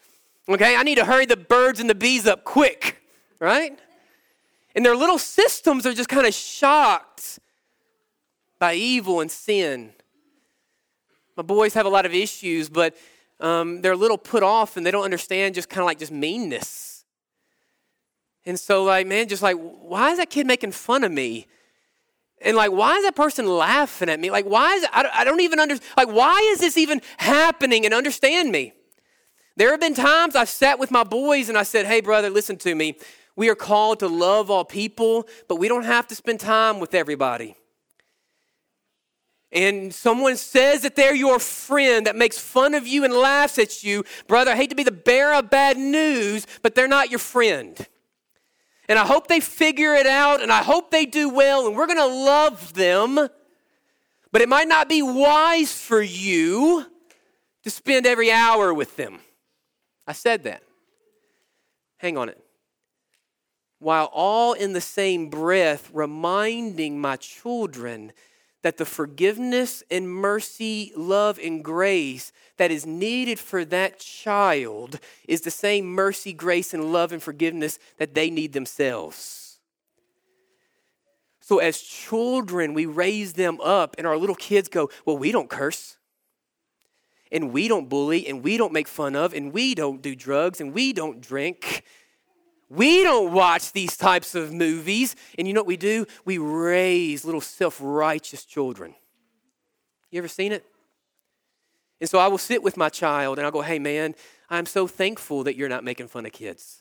Okay, 0.48 0.76
I 0.76 0.82
need 0.82 0.96
to 0.96 1.04
hurry 1.04 1.26
the 1.26 1.36
birds 1.36 1.80
and 1.80 1.88
the 1.88 1.94
bees 1.94 2.26
up 2.26 2.44
quick, 2.44 3.00
right? 3.38 3.78
And 4.74 4.84
their 4.84 4.96
little 4.96 5.18
systems 5.18 5.86
are 5.86 5.94
just 5.94 6.08
kind 6.08 6.26
of 6.26 6.34
shocked 6.34 7.38
by 8.58 8.74
evil 8.74 9.20
and 9.20 9.30
sin. 9.30 9.92
My 11.36 11.42
boys 11.42 11.74
have 11.74 11.86
a 11.86 11.88
lot 11.88 12.04
of 12.04 12.12
issues, 12.12 12.68
but 12.68 12.94
um, 13.40 13.80
they're 13.80 13.92
a 13.92 13.96
little 13.96 14.18
put 14.18 14.42
off 14.42 14.76
and 14.76 14.84
they 14.84 14.90
don't 14.90 15.04
understand 15.04 15.54
just 15.54 15.68
kind 15.68 15.80
of 15.80 15.86
like 15.86 15.98
just 15.98 16.12
meanness. 16.12 17.04
And 18.46 18.58
so, 18.58 18.84
like, 18.84 19.06
man, 19.06 19.28
just 19.28 19.42
like, 19.42 19.56
why 19.56 20.10
is 20.10 20.18
that 20.18 20.30
kid 20.30 20.46
making 20.46 20.72
fun 20.72 21.04
of 21.04 21.12
me? 21.12 21.46
And 22.42 22.56
like, 22.56 22.72
why 22.72 22.96
is 22.96 23.04
that 23.04 23.14
person 23.14 23.46
laughing 23.46 24.08
at 24.08 24.18
me? 24.18 24.30
Like, 24.30 24.46
why 24.46 24.74
is 24.74 24.86
I, 24.92 25.10
I 25.12 25.24
don't 25.24 25.40
even 25.40 25.60
understand. 25.60 25.92
Like, 25.96 26.08
why 26.08 26.38
is 26.52 26.60
this 26.60 26.78
even 26.78 27.02
happening? 27.18 27.84
And 27.84 27.92
understand 27.92 28.50
me. 28.50 28.72
There 29.56 29.70
have 29.70 29.80
been 29.80 29.94
times 29.94 30.36
I've 30.36 30.48
sat 30.48 30.78
with 30.78 30.90
my 30.90 31.04
boys 31.04 31.48
and 31.50 31.58
I 31.58 31.64
said, 31.64 31.84
hey, 31.84 32.00
brother, 32.00 32.30
listen 32.30 32.56
to 32.58 32.74
me. 32.74 32.96
We 33.36 33.50
are 33.50 33.54
called 33.54 34.00
to 34.00 34.08
love 34.08 34.50
all 34.50 34.64
people, 34.64 35.28
but 35.48 35.56
we 35.56 35.68
don't 35.68 35.84
have 35.84 36.06
to 36.08 36.14
spend 36.14 36.40
time 36.40 36.80
with 36.80 36.94
everybody 36.94 37.56
and 39.52 39.92
someone 39.92 40.36
says 40.36 40.82
that 40.82 40.94
they're 40.94 41.14
your 41.14 41.38
friend 41.40 42.06
that 42.06 42.14
makes 42.14 42.38
fun 42.38 42.74
of 42.74 42.86
you 42.86 43.04
and 43.04 43.12
laughs 43.12 43.58
at 43.58 43.82
you, 43.82 44.04
brother, 44.28 44.52
I 44.52 44.56
hate 44.56 44.70
to 44.70 44.76
be 44.76 44.84
the 44.84 44.92
bearer 44.92 45.34
of 45.34 45.50
bad 45.50 45.76
news, 45.76 46.46
but 46.62 46.74
they're 46.74 46.86
not 46.86 47.10
your 47.10 47.18
friend. 47.18 47.86
And 48.88 48.98
I 48.98 49.06
hope 49.06 49.26
they 49.26 49.40
figure 49.40 49.94
it 49.94 50.06
out 50.06 50.42
and 50.42 50.52
I 50.52 50.62
hope 50.62 50.90
they 50.90 51.06
do 51.06 51.28
well 51.28 51.66
and 51.66 51.76
we're 51.76 51.86
going 51.86 51.98
to 51.98 52.06
love 52.06 52.74
them. 52.74 53.28
But 54.32 54.42
it 54.42 54.48
might 54.48 54.68
not 54.68 54.88
be 54.88 55.02
wise 55.02 55.72
for 55.72 56.00
you 56.00 56.86
to 57.64 57.70
spend 57.70 58.06
every 58.06 58.30
hour 58.30 58.72
with 58.72 58.96
them. 58.96 59.18
I 60.06 60.12
said 60.12 60.44
that. 60.44 60.62
Hang 61.98 62.16
on 62.16 62.28
it. 62.28 62.40
while 63.80 64.10
all 64.12 64.52
in 64.52 64.74
the 64.74 64.80
same 64.80 65.28
breath 65.28 65.90
reminding 65.92 67.00
my 67.00 67.16
children 67.16 68.12
that 68.62 68.76
the 68.76 68.84
forgiveness 68.84 69.82
and 69.90 70.08
mercy, 70.08 70.92
love, 70.96 71.38
and 71.42 71.64
grace 71.64 72.32
that 72.58 72.70
is 72.70 72.84
needed 72.84 73.38
for 73.38 73.64
that 73.64 73.98
child 73.98 74.98
is 75.26 75.40
the 75.42 75.50
same 75.50 75.86
mercy, 75.86 76.32
grace, 76.32 76.74
and 76.74 76.92
love 76.92 77.12
and 77.12 77.22
forgiveness 77.22 77.78
that 77.98 78.14
they 78.14 78.28
need 78.30 78.52
themselves. 78.52 79.58
So, 81.40 81.58
as 81.58 81.80
children, 81.80 82.74
we 82.74 82.86
raise 82.86 83.32
them 83.32 83.60
up, 83.60 83.96
and 83.98 84.06
our 84.06 84.16
little 84.16 84.36
kids 84.36 84.68
go, 84.68 84.90
Well, 85.04 85.18
we 85.18 85.32
don't 85.32 85.48
curse, 85.48 85.96
and 87.32 87.52
we 87.52 87.66
don't 87.66 87.88
bully, 87.88 88.28
and 88.28 88.44
we 88.44 88.56
don't 88.56 88.72
make 88.72 88.88
fun 88.88 89.16
of, 89.16 89.32
and 89.32 89.52
we 89.52 89.74
don't 89.74 90.02
do 90.02 90.14
drugs, 90.14 90.60
and 90.60 90.74
we 90.74 90.92
don't 90.92 91.20
drink. 91.20 91.82
We 92.70 93.02
don't 93.02 93.32
watch 93.32 93.72
these 93.72 93.96
types 93.96 94.36
of 94.36 94.52
movies. 94.52 95.16
And 95.36 95.46
you 95.46 95.52
know 95.52 95.60
what 95.60 95.66
we 95.66 95.76
do? 95.76 96.06
We 96.24 96.38
raise 96.38 97.24
little 97.24 97.40
self 97.40 97.78
righteous 97.82 98.44
children. 98.44 98.94
You 100.10 100.18
ever 100.18 100.28
seen 100.28 100.52
it? 100.52 100.64
And 102.00 102.08
so 102.08 102.18
I 102.18 102.28
will 102.28 102.38
sit 102.38 102.62
with 102.62 102.76
my 102.76 102.88
child 102.88 103.38
and 103.38 103.44
I'll 103.44 103.52
go, 103.52 103.60
hey, 103.60 103.78
man, 103.78 104.14
I'm 104.48 104.66
so 104.66 104.86
thankful 104.86 105.44
that 105.44 105.56
you're 105.56 105.68
not 105.68 105.84
making 105.84 106.08
fun 106.08 106.24
of 106.24 106.32
kids. 106.32 106.79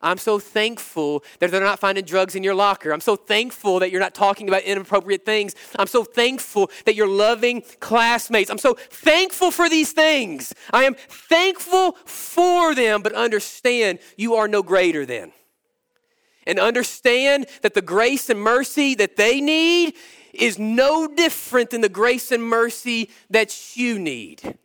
I'm 0.00 0.18
so 0.18 0.38
thankful 0.38 1.24
that 1.40 1.50
they're 1.50 1.60
not 1.60 1.80
finding 1.80 2.04
drugs 2.04 2.34
in 2.34 2.42
your 2.42 2.54
locker. 2.54 2.92
I'm 2.92 3.00
so 3.00 3.16
thankful 3.16 3.80
that 3.80 3.90
you're 3.90 4.00
not 4.00 4.14
talking 4.14 4.48
about 4.48 4.62
inappropriate 4.62 5.24
things. 5.24 5.54
I'm 5.78 5.86
so 5.86 6.04
thankful 6.04 6.70
that 6.84 6.94
you're 6.94 7.08
loving 7.08 7.62
classmates. 7.80 8.50
I'm 8.50 8.58
so 8.58 8.74
thankful 8.74 9.50
for 9.50 9.68
these 9.68 9.92
things. 9.92 10.54
I 10.72 10.84
am 10.84 10.94
thankful 10.94 11.92
for 12.04 12.74
them, 12.74 13.02
but 13.02 13.12
understand 13.12 13.98
you 14.16 14.34
are 14.36 14.46
no 14.46 14.62
greater 14.62 15.04
than. 15.04 15.32
And 16.46 16.58
understand 16.58 17.46
that 17.62 17.74
the 17.74 17.82
grace 17.82 18.30
and 18.30 18.40
mercy 18.40 18.94
that 18.94 19.16
they 19.16 19.40
need 19.40 19.94
is 20.32 20.58
no 20.58 21.08
different 21.08 21.70
than 21.70 21.80
the 21.80 21.88
grace 21.88 22.30
and 22.30 22.42
mercy 22.42 23.10
that 23.30 23.76
you 23.76 23.98
need. 23.98 24.58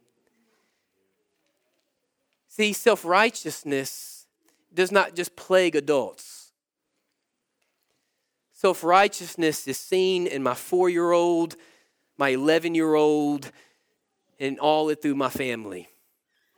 See, 2.48 2.72
self 2.72 3.04
righteousness 3.04 4.13
does 4.74 4.92
not 4.92 5.16
just 5.16 5.36
plague 5.36 5.76
adults. 5.76 6.52
Self 8.52 8.84
righteousness 8.84 9.68
is 9.68 9.78
seen 9.78 10.26
in 10.26 10.42
my 10.42 10.54
four 10.54 10.90
year 10.90 11.12
old, 11.12 11.56
my 12.18 12.30
11 12.30 12.76
year 12.76 12.96
old, 12.96 13.52
and 14.40 14.60
all 14.60 14.90
it 14.90 15.02
through 15.02 15.16
my 15.16 15.30
family. 15.30 15.90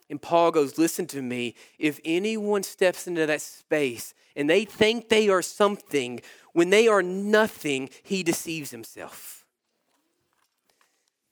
And 0.09 0.21
Paul 0.21 0.51
goes, 0.51 0.77
Listen 0.77 1.07
to 1.07 1.21
me. 1.21 1.55
If 1.79 1.99
anyone 2.05 2.63
steps 2.63 3.07
into 3.07 3.25
that 3.25 3.41
space 3.41 4.13
and 4.35 4.49
they 4.49 4.65
think 4.65 5.09
they 5.09 5.29
are 5.29 5.41
something, 5.41 6.21
when 6.53 6.69
they 6.69 6.87
are 6.87 7.01
nothing, 7.01 7.89
he 8.03 8.23
deceives 8.23 8.71
himself. 8.71 9.34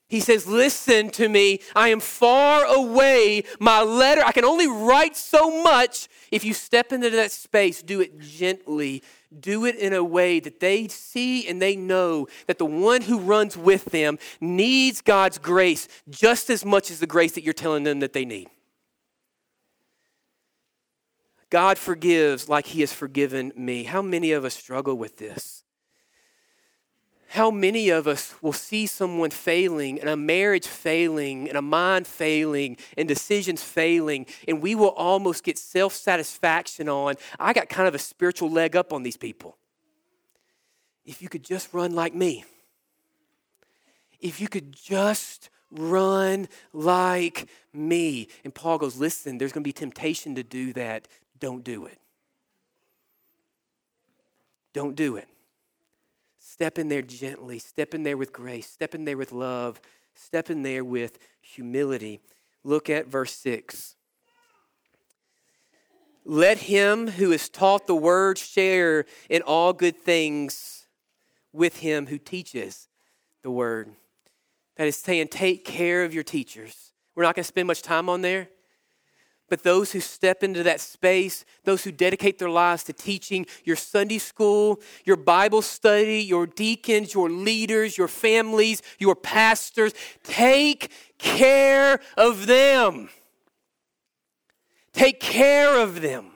He 0.08 0.20
says, 0.20 0.46
Listen 0.46 1.10
to 1.10 1.28
me. 1.28 1.60
I 1.74 1.88
am 1.88 2.00
far 2.00 2.64
away. 2.64 3.44
My 3.58 3.82
letter, 3.82 4.22
I 4.24 4.32
can 4.32 4.44
only 4.44 4.66
write 4.66 5.16
so 5.16 5.62
much. 5.62 6.08
If 6.30 6.44
you 6.44 6.54
step 6.54 6.92
into 6.92 7.10
that 7.10 7.30
space, 7.30 7.82
do 7.82 8.00
it 8.00 8.18
gently. 8.18 9.02
Do 9.38 9.64
it 9.64 9.76
in 9.76 9.92
a 9.92 10.04
way 10.04 10.40
that 10.40 10.60
they 10.60 10.88
see 10.88 11.48
and 11.48 11.60
they 11.60 11.74
know 11.74 12.28
that 12.46 12.58
the 12.58 12.66
one 12.66 13.02
who 13.02 13.18
runs 13.18 13.56
with 13.56 13.86
them 13.86 14.18
needs 14.40 15.00
God's 15.00 15.38
grace 15.38 15.88
just 16.08 16.50
as 16.50 16.64
much 16.64 16.90
as 16.90 17.00
the 17.00 17.06
grace 17.06 17.32
that 17.32 17.42
you're 17.42 17.52
telling 17.52 17.82
them 17.82 18.00
that 18.00 18.12
they 18.12 18.24
need. 18.24 18.48
God 21.50 21.78
forgives 21.78 22.48
like 22.48 22.66
He 22.66 22.80
has 22.80 22.92
forgiven 22.92 23.52
me. 23.54 23.84
How 23.84 24.02
many 24.02 24.32
of 24.32 24.44
us 24.44 24.54
struggle 24.54 24.96
with 24.96 25.18
this? 25.18 25.53
How 27.34 27.50
many 27.50 27.88
of 27.88 28.06
us 28.06 28.32
will 28.42 28.52
see 28.52 28.86
someone 28.86 29.30
failing 29.30 29.98
and 29.98 30.08
a 30.08 30.16
marriage 30.16 30.68
failing 30.68 31.48
and 31.48 31.58
a 31.58 31.62
mind 31.62 32.06
failing 32.06 32.76
and 32.96 33.08
decisions 33.08 33.60
failing, 33.60 34.26
and 34.46 34.62
we 34.62 34.76
will 34.76 34.90
almost 34.90 35.42
get 35.42 35.58
self 35.58 35.94
satisfaction 35.94 36.88
on, 36.88 37.16
I 37.40 37.52
got 37.52 37.68
kind 37.68 37.88
of 37.88 37.94
a 37.96 37.98
spiritual 37.98 38.52
leg 38.52 38.76
up 38.76 38.92
on 38.92 39.02
these 39.02 39.16
people. 39.16 39.56
If 41.04 41.20
you 41.22 41.28
could 41.28 41.42
just 41.42 41.74
run 41.74 41.96
like 41.96 42.14
me, 42.14 42.44
if 44.20 44.40
you 44.40 44.46
could 44.46 44.72
just 44.72 45.50
run 45.72 46.46
like 46.72 47.48
me. 47.72 48.28
And 48.44 48.54
Paul 48.54 48.78
goes, 48.78 48.96
Listen, 48.96 49.38
there's 49.38 49.50
going 49.50 49.64
to 49.64 49.68
be 49.68 49.72
temptation 49.72 50.36
to 50.36 50.44
do 50.44 50.72
that. 50.74 51.08
Don't 51.40 51.64
do 51.64 51.86
it. 51.86 51.98
Don't 54.72 54.94
do 54.94 55.16
it. 55.16 55.26
Step 56.54 56.78
in 56.78 56.86
there 56.86 57.02
gently, 57.02 57.58
step 57.58 57.94
in 57.94 58.04
there 58.04 58.16
with 58.16 58.32
grace, 58.32 58.70
step 58.70 58.94
in 58.94 59.04
there 59.04 59.16
with 59.16 59.32
love, 59.32 59.80
step 60.14 60.50
in 60.50 60.62
there 60.62 60.84
with 60.84 61.18
humility. 61.40 62.20
Look 62.62 62.88
at 62.88 63.08
verse 63.08 63.32
6. 63.32 63.96
Let 66.24 66.58
him 66.58 67.08
who 67.08 67.32
is 67.32 67.48
taught 67.48 67.88
the 67.88 67.96
word 67.96 68.38
share 68.38 69.04
in 69.28 69.42
all 69.42 69.72
good 69.72 69.96
things 69.96 70.86
with 71.52 71.78
him 71.78 72.06
who 72.06 72.18
teaches 72.18 72.86
the 73.42 73.50
word. 73.50 73.90
That 74.76 74.86
is 74.86 74.96
saying, 74.96 75.28
take 75.28 75.64
care 75.64 76.04
of 76.04 76.14
your 76.14 76.22
teachers. 76.22 76.92
We're 77.16 77.24
not 77.24 77.34
going 77.34 77.42
to 77.42 77.48
spend 77.48 77.66
much 77.66 77.82
time 77.82 78.08
on 78.08 78.20
there. 78.20 78.48
But 79.50 79.62
those 79.62 79.92
who 79.92 80.00
step 80.00 80.42
into 80.42 80.62
that 80.62 80.80
space, 80.80 81.44
those 81.64 81.84
who 81.84 81.92
dedicate 81.92 82.38
their 82.38 82.50
lives 82.50 82.82
to 82.84 82.92
teaching 82.92 83.46
your 83.64 83.76
Sunday 83.76 84.18
school, 84.18 84.80
your 85.04 85.16
Bible 85.16 85.60
study, 85.60 86.22
your 86.22 86.46
deacons, 86.46 87.12
your 87.12 87.28
leaders, 87.28 87.98
your 87.98 88.08
families, 88.08 88.80
your 88.98 89.14
pastors, 89.14 89.92
take 90.22 90.90
care 91.18 92.00
of 92.16 92.46
them. 92.46 93.10
Take 94.94 95.20
care 95.20 95.78
of 95.78 96.00
them. 96.00 96.30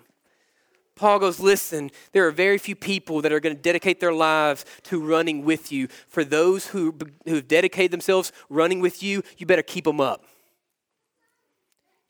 Paul 0.99 1.21
goes, 1.21 1.41
Listen, 1.41 1.91
there 2.13 2.27
are 2.27 2.33
very 2.33 2.59
few 2.59 2.75
people 2.75 3.23
that 3.23 3.33
are 3.33 3.41
going 3.41 3.57
to 3.57 3.63
dedicate 3.63 4.01
their 4.01 4.13
lives 4.13 4.67
to 4.85 5.01
running 5.01 5.45
with 5.45 5.73
you. 5.73 5.89
For 6.09 6.25
those 6.25 6.67
who, 6.67 6.95
who 7.25 7.37
have 7.37 7.49
dedicated 7.49 7.93
themselves 7.93 8.33
running 8.51 8.81
with 8.81 9.03
you, 9.03 9.23
you 9.39 9.47
better 9.47 9.63
keep 9.63 9.85
them 9.85 10.01
up. 10.01 10.25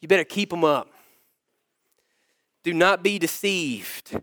You 0.00 0.08
better 0.08 0.24
keep 0.24 0.50
them 0.50 0.64
up. 0.64 0.90
Do 2.64 2.72
not 2.72 3.02
be 3.02 3.18
deceived. 3.18 4.20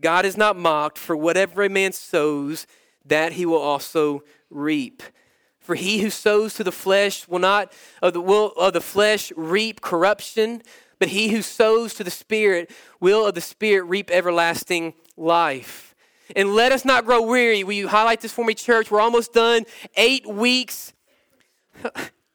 God 0.00 0.24
is 0.24 0.36
not 0.36 0.56
mocked, 0.56 0.98
for 0.98 1.16
whatever 1.16 1.62
a 1.62 1.68
man 1.68 1.92
sows, 1.92 2.66
that 3.04 3.32
he 3.32 3.46
will 3.46 3.60
also 3.60 4.22
reap. 4.50 5.02
For 5.60 5.74
he 5.74 6.00
who 6.00 6.10
sows 6.10 6.54
to 6.54 6.64
the 6.64 6.72
flesh 6.72 7.26
will 7.26 7.38
not 7.38 7.72
of 8.02 8.12
the 8.12 8.20
will 8.20 8.52
of 8.58 8.74
the 8.74 8.80
flesh 8.80 9.32
reap 9.36 9.80
corruption, 9.80 10.62
but 10.98 11.08
he 11.08 11.28
who 11.28 11.40
sows 11.40 11.94
to 11.94 12.04
the 12.04 12.10
spirit 12.10 12.70
will 13.00 13.26
of 13.26 13.34
the 13.34 13.40
spirit 13.40 13.84
reap 13.84 14.10
everlasting 14.10 14.94
life. 15.16 15.94
And 16.36 16.54
let 16.54 16.72
us 16.72 16.84
not 16.84 17.04
grow 17.04 17.22
weary. 17.22 17.64
Will 17.64 17.72
you 17.72 17.88
highlight 17.88 18.20
this 18.20 18.32
for 18.32 18.44
me, 18.44 18.54
church? 18.54 18.90
We're 18.90 19.00
almost 19.00 19.32
done. 19.32 19.64
Eight 19.96 20.26
weeks 20.26 20.92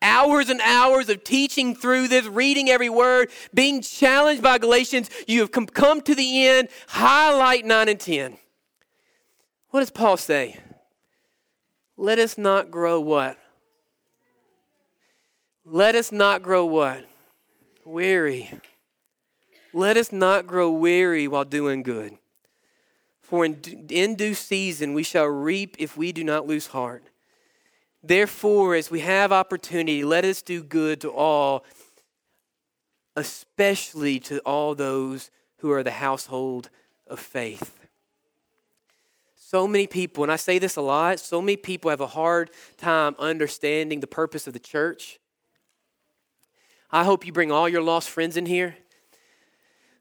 hours 0.01 0.49
and 0.49 0.61
hours 0.61 1.09
of 1.09 1.23
teaching 1.23 1.75
through 1.75 2.07
this, 2.07 2.25
reading 2.25 2.69
every 2.69 2.89
word, 2.89 3.29
being 3.53 3.81
challenged 3.81 4.41
by 4.41 4.57
Galatians. 4.57 5.09
You 5.27 5.41
have 5.41 5.51
come 5.51 6.01
to 6.01 6.15
the 6.15 6.47
end. 6.47 6.69
Highlight 6.87 7.65
9 7.65 7.89
and 7.89 7.99
10. 7.99 8.37
What 9.69 9.81
does 9.81 9.91
Paul 9.91 10.17
say? 10.17 10.57
Let 11.97 12.17
us 12.17 12.37
not 12.37 12.71
grow 12.71 12.99
what? 12.99 13.37
Let 15.65 15.95
us 15.95 16.11
not 16.11 16.41
grow 16.41 16.65
what? 16.65 17.05
Weary. 17.85 18.49
Let 19.73 19.97
us 19.97 20.11
not 20.11 20.47
grow 20.47 20.71
weary 20.71 21.27
while 21.27 21.45
doing 21.45 21.83
good. 21.83 22.17
For 23.21 23.45
in, 23.45 23.59
in 23.89 24.15
due 24.15 24.33
season 24.33 24.93
we 24.93 25.03
shall 25.03 25.27
reap 25.27 25.75
if 25.77 25.95
we 25.95 26.11
do 26.11 26.23
not 26.23 26.47
lose 26.47 26.67
heart. 26.67 27.03
Therefore, 28.01 28.75
as 28.75 28.89
we 28.89 29.01
have 29.01 29.31
opportunity, 29.31 30.03
let 30.03 30.23
us 30.23 30.41
do 30.41 30.63
good 30.63 31.01
to 31.01 31.11
all, 31.11 31.65
especially 33.15 34.19
to 34.21 34.39
all 34.39 34.73
those 34.73 35.31
who 35.57 35.71
are 35.71 35.83
the 35.83 35.91
household 35.91 36.69
of 37.07 37.19
faith. 37.19 37.75
So 39.35 39.67
many 39.67 39.87
people, 39.87 40.23
and 40.23 40.31
I 40.31 40.35
say 40.35 40.59
this 40.59 40.75
a 40.75 40.81
lot, 40.81 41.19
so 41.19 41.41
many 41.41 41.57
people 41.57 41.89
have 41.89 42.01
a 42.01 42.07
hard 42.07 42.51
time 42.77 43.15
understanding 43.17 43.99
the 43.99 44.07
purpose 44.07 44.47
of 44.47 44.53
the 44.53 44.59
church. 44.59 45.19
I 46.91 47.03
hope 47.03 47.25
you 47.25 47.33
bring 47.33 47.51
all 47.51 47.67
your 47.67 47.81
lost 47.81 48.09
friends 48.09 48.37
in 48.37 48.45
here. 48.45 48.77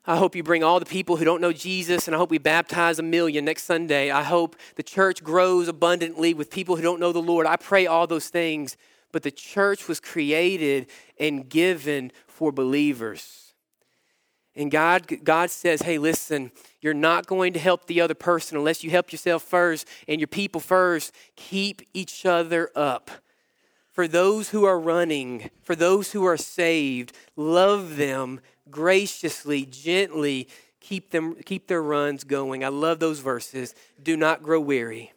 I 0.06 0.16
hope 0.16 0.34
you 0.34 0.42
bring 0.42 0.64
all 0.64 0.80
the 0.80 0.86
people 0.86 1.16
who 1.16 1.24
don't 1.24 1.40
know 1.40 1.52
Jesus, 1.52 2.08
and 2.08 2.14
I 2.14 2.18
hope 2.18 2.30
we 2.30 2.38
baptize 2.38 2.98
a 2.98 3.02
million 3.02 3.44
next 3.44 3.64
Sunday. 3.64 4.10
I 4.10 4.22
hope 4.22 4.56
the 4.76 4.82
church 4.82 5.22
grows 5.22 5.68
abundantly 5.68 6.32
with 6.32 6.50
people 6.50 6.76
who 6.76 6.82
don't 6.82 7.00
know 7.00 7.12
the 7.12 7.20
Lord. 7.20 7.46
I 7.46 7.56
pray 7.56 7.86
all 7.86 8.06
those 8.06 8.28
things. 8.28 8.76
But 9.12 9.22
the 9.22 9.30
church 9.30 9.88
was 9.88 10.00
created 10.00 10.88
and 11.18 11.48
given 11.48 12.12
for 12.26 12.52
believers. 12.52 13.54
And 14.54 14.70
God, 14.70 15.06
God 15.24 15.50
says, 15.50 15.82
hey, 15.82 15.98
listen, 15.98 16.50
you're 16.80 16.92
not 16.92 17.26
going 17.26 17.52
to 17.52 17.58
help 17.58 17.86
the 17.86 18.00
other 18.00 18.14
person 18.14 18.58
unless 18.58 18.82
you 18.82 18.90
help 18.90 19.12
yourself 19.12 19.42
first 19.42 19.86
and 20.08 20.20
your 20.20 20.28
people 20.28 20.60
first. 20.60 21.14
Keep 21.36 21.82
each 21.94 22.26
other 22.26 22.70
up. 22.74 23.10
For 23.92 24.06
those 24.06 24.50
who 24.50 24.64
are 24.64 24.78
running, 24.78 25.50
for 25.62 25.74
those 25.74 26.12
who 26.12 26.24
are 26.24 26.36
saved, 26.36 27.12
love 27.34 27.96
them 27.96 28.40
graciously, 28.70 29.64
gently, 29.64 30.48
keep 30.80 31.10
them 31.10 31.34
keep 31.44 31.66
their 31.66 31.82
runs 31.82 32.24
going. 32.24 32.64
I 32.64 32.68
love 32.68 32.98
those 33.00 33.20
verses. 33.20 33.74
Do 34.02 34.16
not 34.16 34.42
grow 34.42 34.60
weary. 34.60 35.12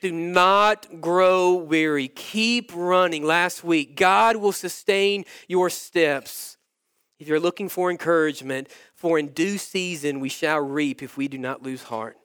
Do 0.00 0.12
not 0.12 1.00
grow 1.00 1.54
weary. 1.54 2.08
Keep 2.08 2.72
running. 2.74 3.22
Last 3.22 3.62
week, 3.62 3.96
God 3.96 4.36
will 4.36 4.52
sustain 4.52 5.24
your 5.46 5.68
steps. 5.68 6.56
If 7.18 7.28
you're 7.28 7.40
looking 7.40 7.68
for 7.68 7.90
encouragement, 7.90 8.68
for 8.94 9.18
in 9.18 9.28
due 9.28 9.58
season 9.58 10.20
we 10.20 10.30
shall 10.30 10.60
reap 10.60 11.02
if 11.02 11.18
we 11.18 11.28
do 11.28 11.36
not 11.36 11.62
lose 11.62 11.82
heart. 11.82 12.16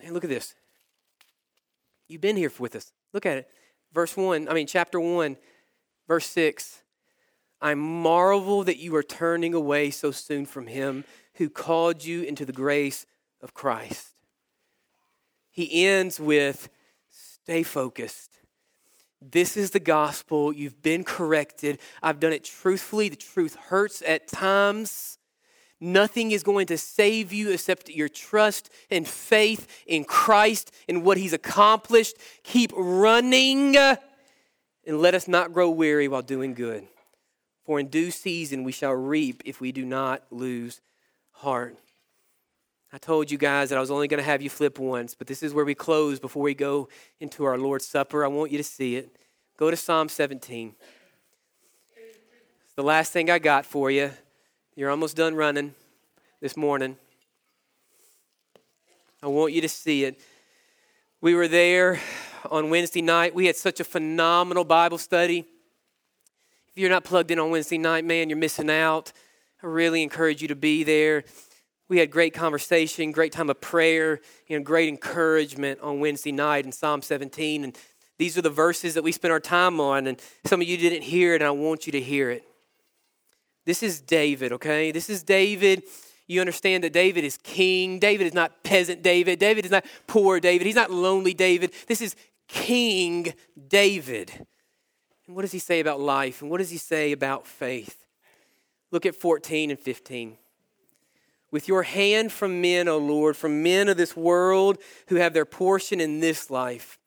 Man, 0.00 0.12
look 0.12 0.22
at 0.22 0.30
this. 0.30 0.54
You've 2.08 2.20
been 2.20 2.36
here 2.36 2.52
with 2.58 2.76
us. 2.76 2.92
Look 3.12 3.26
at 3.26 3.38
it. 3.38 3.48
Verse 3.92 4.16
1, 4.16 4.48
I 4.48 4.54
mean, 4.54 4.66
chapter 4.66 5.00
1, 5.00 5.36
verse 6.06 6.26
6. 6.26 6.82
I 7.64 7.74
marvel 7.74 8.62
that 8.64 8.76
you 8.76 8.94
are 8.94 9.02
turning 9.02 9.54
away 9.54 9.88
so 9.88 10.10
soon 10.10 10.44
from 10.44 10.66
him 10.66 11.02
who 11.36 11.48
called 11.48 12.04
you 12.04 12.20
into 12.20 12.44
the 12.44 12.52
grace 12.52 13.06
of 13.40 13.54
Christ. 13.54 14.08
He 15.50 15.86
ends 15.86 16.20
with, 16.20 16.68
stay 17.08 17.62
focused. 17.62 18.32
This 19.22 19.56
is 19.56 19.70
the 19.70 19.80
gospel. 19.80 20.52
You've 20.52 20.82
been 20.82 21.04
corrected. 21.04 21.78
I've 22.02 22.20
done 22.20 22.34
it 22.34 22.44
truthfully. 22.44 23.08
The 23.08 23.16
truth 23.16 23.54
hurts 23.54 24.02
at 24.06 24.28
times. 24.28 25.16
Nothing 25.80 26.32
is 26.32 26.42
going 26.42 26.66
to 26.66 26.76
save 26.76 27.32
you 27.32 27.50
except 27.50 27.88
your 27.88 28.10
trust 28.10 28.68
and 28.90 29.08
faith 29.08 29.84
in 29.86 30.04
Christ 30.04 30.70
and 30.86 31.02
what 31.02 31.16
He's 31.16 31.32
accomplished. 31.32 32.18
Keep 32.42 32.72
running 32.76 33.74
and 33.76 33.98
let 34.86 35.14
us 35.14 35.26
not 35.26 35.54
grow 35.54 35.70
weary 35.70 36.08
while 36.08 36.20
doing 36.20 36.52
good. 36.52 36.86
For 37.64 37.80
in 37.80 37.88
due 37.88 38.10
season 38.10 38.62
we 38.62 38.72
shall 38.72 38.92
reap 38.92 39.42
if 39.44 39.60
we 39.60 39.72
do 39.72 39.84
not 39.84 40.22
lose 40.30 40.80
heart. 41.32 41.76
I 42.92 42.98
told 42.98 43.30
you 43.30 43.38
guys 43.38 43.70
that 43.70 43.76
I 43.76 43.80
was 43.80 43.90
only 43.90 44.06
going 44.06 44.22
to 44.22 44.24
have 44.24 44.40
you 44.40 44.48
flip 44.48 44.78
once, 44.78 45.14
but 45.14 45.26
this 45.26 45.42
is 45.42 45.52
where 45.52 45.64
we 45.64 45.74
close 45.74 46.20
before 46.20 46.42
we 46.42 46.54
go 46.54 46.88
into 47.18 47.44
our 47.44 47.58
Lord's 47.58 47.86
Supper. 47.86 48.24
I 48.24 48.28
want 48.28 48.52
you 48.52 48.58
to 48.58 48.64
see 48.64 48.94
it. 48.94 49.16
Go 49.56 49.70
to 49.70 49.76
Psalm 49.76 50.08
17. 50.08 50.74
It's 52.64 52.74
the 52.76 52.82
last 52.84 53.12
thing 53.12 53.30
I 53.30 53.38
got 53.38 53.66
for 53.66 53.90
you. 53.90 54.12
You're 54.76 54.90
almost 54.90 55.16
done 55.16 55.34
running 55.34 55.74
this 56.40 56.56
morning. 56.56 56.96
I 59.22 59.26
want 59.26 59.52
you 59.52 59.60
to 59.60 59.68
see 59.68 60.04
it. 60.04 60.20
We 61.20 61.34
were 61.34 61.48
there 61.48 61.98
on 62.50 62.70
Wednesday 62.70 63.02
night. 63.02 63.34
We 63.34 63.46
had 63.46 63.56
such 63.56 63.80
a 63.80 63.84
phenomenal 63.84 64.64
Bible 64.64 64.98
study. 64.98 65.46
If 66.74 66.80
you're 66.80 66.90
not 66.90 67.04
plugged 67.04 67.30
in 67.30 67.38
on 67.38 67.50
Wednesday 67.50 67.78
night, 67.78 68.04
man, 68.04 68.28
you're 68.28 68.38
missing 68.38 68.70
out. 68.70 69.12
I 69.62 69.66
really 69.66 70.02
encourage 70.02 70.42
you 70.42 70.48
to 70.48 70.56
be 70.56 70.84
there 70.84 71.24
we 71.88 71.98
had 71.98 72.10
great 72.10 72.32
conversation, 72.32 73.12
great 73.12 73.32
time 73.32 73.50
of 73.50 73.60
prayer, 73.60 74.20
know, 74.48 74.60
great 74.60 74.88
encouragement 74.88 75.80
on 75.80 76.00
Wednesday 76.00 76.32
night 76.32 76.64
in 76.64 76.72
Psalm 76.72 77.02
17. 77.02 77.64
And 77.64 77.78
these 78.18 78.38
are 78.38 78.42
the 78.42 78.50
verses 78.50 78.94
that 78.94 79.04
we 79.04 79.12
spent 79.12 79.32
our 79.32 79.40
time 79.40 79.80
on. 79.80 80.06
And 80.06 80.20
some 80.44 80.60
of 80.60 80.68
you 80.68 80.76
didn't 80.76 81.02
hear 81.02 81.34
it, 81.34 81.42
and 81.42 81.46
I 81.46 81.50
want 81.50 81.86
you 81.86 81.92
to 81.92 82.00
hear 82.00 82.30
it. 82.30 82.44
This 83.66 83.82
is 83.82 84.00
David, 84.00 84.52
okay? 84.52 84.92
This 84.92 85.10
is 85.10 85.22
David. 85.22 85.82
You 86.26 86.40
understand 86.40 86.84
that 86.84 86.92
David 86.92 87.24
is 87.24 87.36
king. 87.38 87.98
David 87.98 88.26
is 88.26 88.34
not 88.34 88.64
peasant 88.64 89.02
David. 89.02 89.38
David 89.38 89.64
is 89.64 89.70
not 89.70 89.84
poor 90.06 90.40
David. 90.40 90.66
He's 90.66 90.76
not 90.76 90.90
lonely 90.90 91.34
David. 91.34 91.72
This 91.86 92.00
is 92.00 92.16
King 92.48 93.34
David. 93.68 94.46
And 95.26 95.34
what 95.34 95.42
does 95.42 95.52
he 95.52 95.58
say 95.58 95.80
about 95.80 96.00
life? 96.00 96.42
And 96.42 96.50
what 96.50 96.58
does 96.58 96.70
he 96.70 96.78
say 96.78 97.12
about 97.12 97.46
faith? 97.46 98.06
Look 98.90 99.06
at 99.06 99.16
14 99.16 99.70
and 99.70 99.78
15 99.78 100.36
with 101.54 101.68
your 101.68 101.84
hand 101.84 102.32
from 102.32 102.60
men, 102.60 102.88
O 102.88 102.98
Lord, 102.98 103.36
from 103.36 103.62
men 103.62 103.88
of 103.88 103.96
this 103.96 104.16
world 104.16 104.76
who 105.06 105.14
have 105.14 105.32
their 105.32 105.44
portion 105.44 106.00
in 106.00 106.18
this 106.18 106.50
life, 106.50 106.98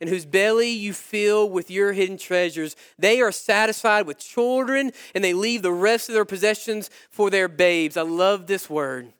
and 0.00 0.10
whose 0.10 0.26
belly 0.26 0.70
you 0.70 0.92
fill 0.92 1.48
with 1.48 1.70
your 1.70 1.92
hidden 1.92 2.18
treasures. 2.18 2.74
They 2.98 3.20
are 3.20 3.30
satisfied 3.30 4.08
with 4.08 4.18
children, 4.18 4.90
and 5.14 5.22
they 5.22 5.32
leave 5.32 5.62
the 5.62 5.70
rest 5.70 6.08
of 6.08 6.16
their 6.16 6.24
possessions 6.24 6.90
for 7.08 7.30
their 7.30 7.46
babes. 7.46 7.96
I 7.96 8.02
love 8.02 8.48
this 8.48 8.68
word. 8.68 9.12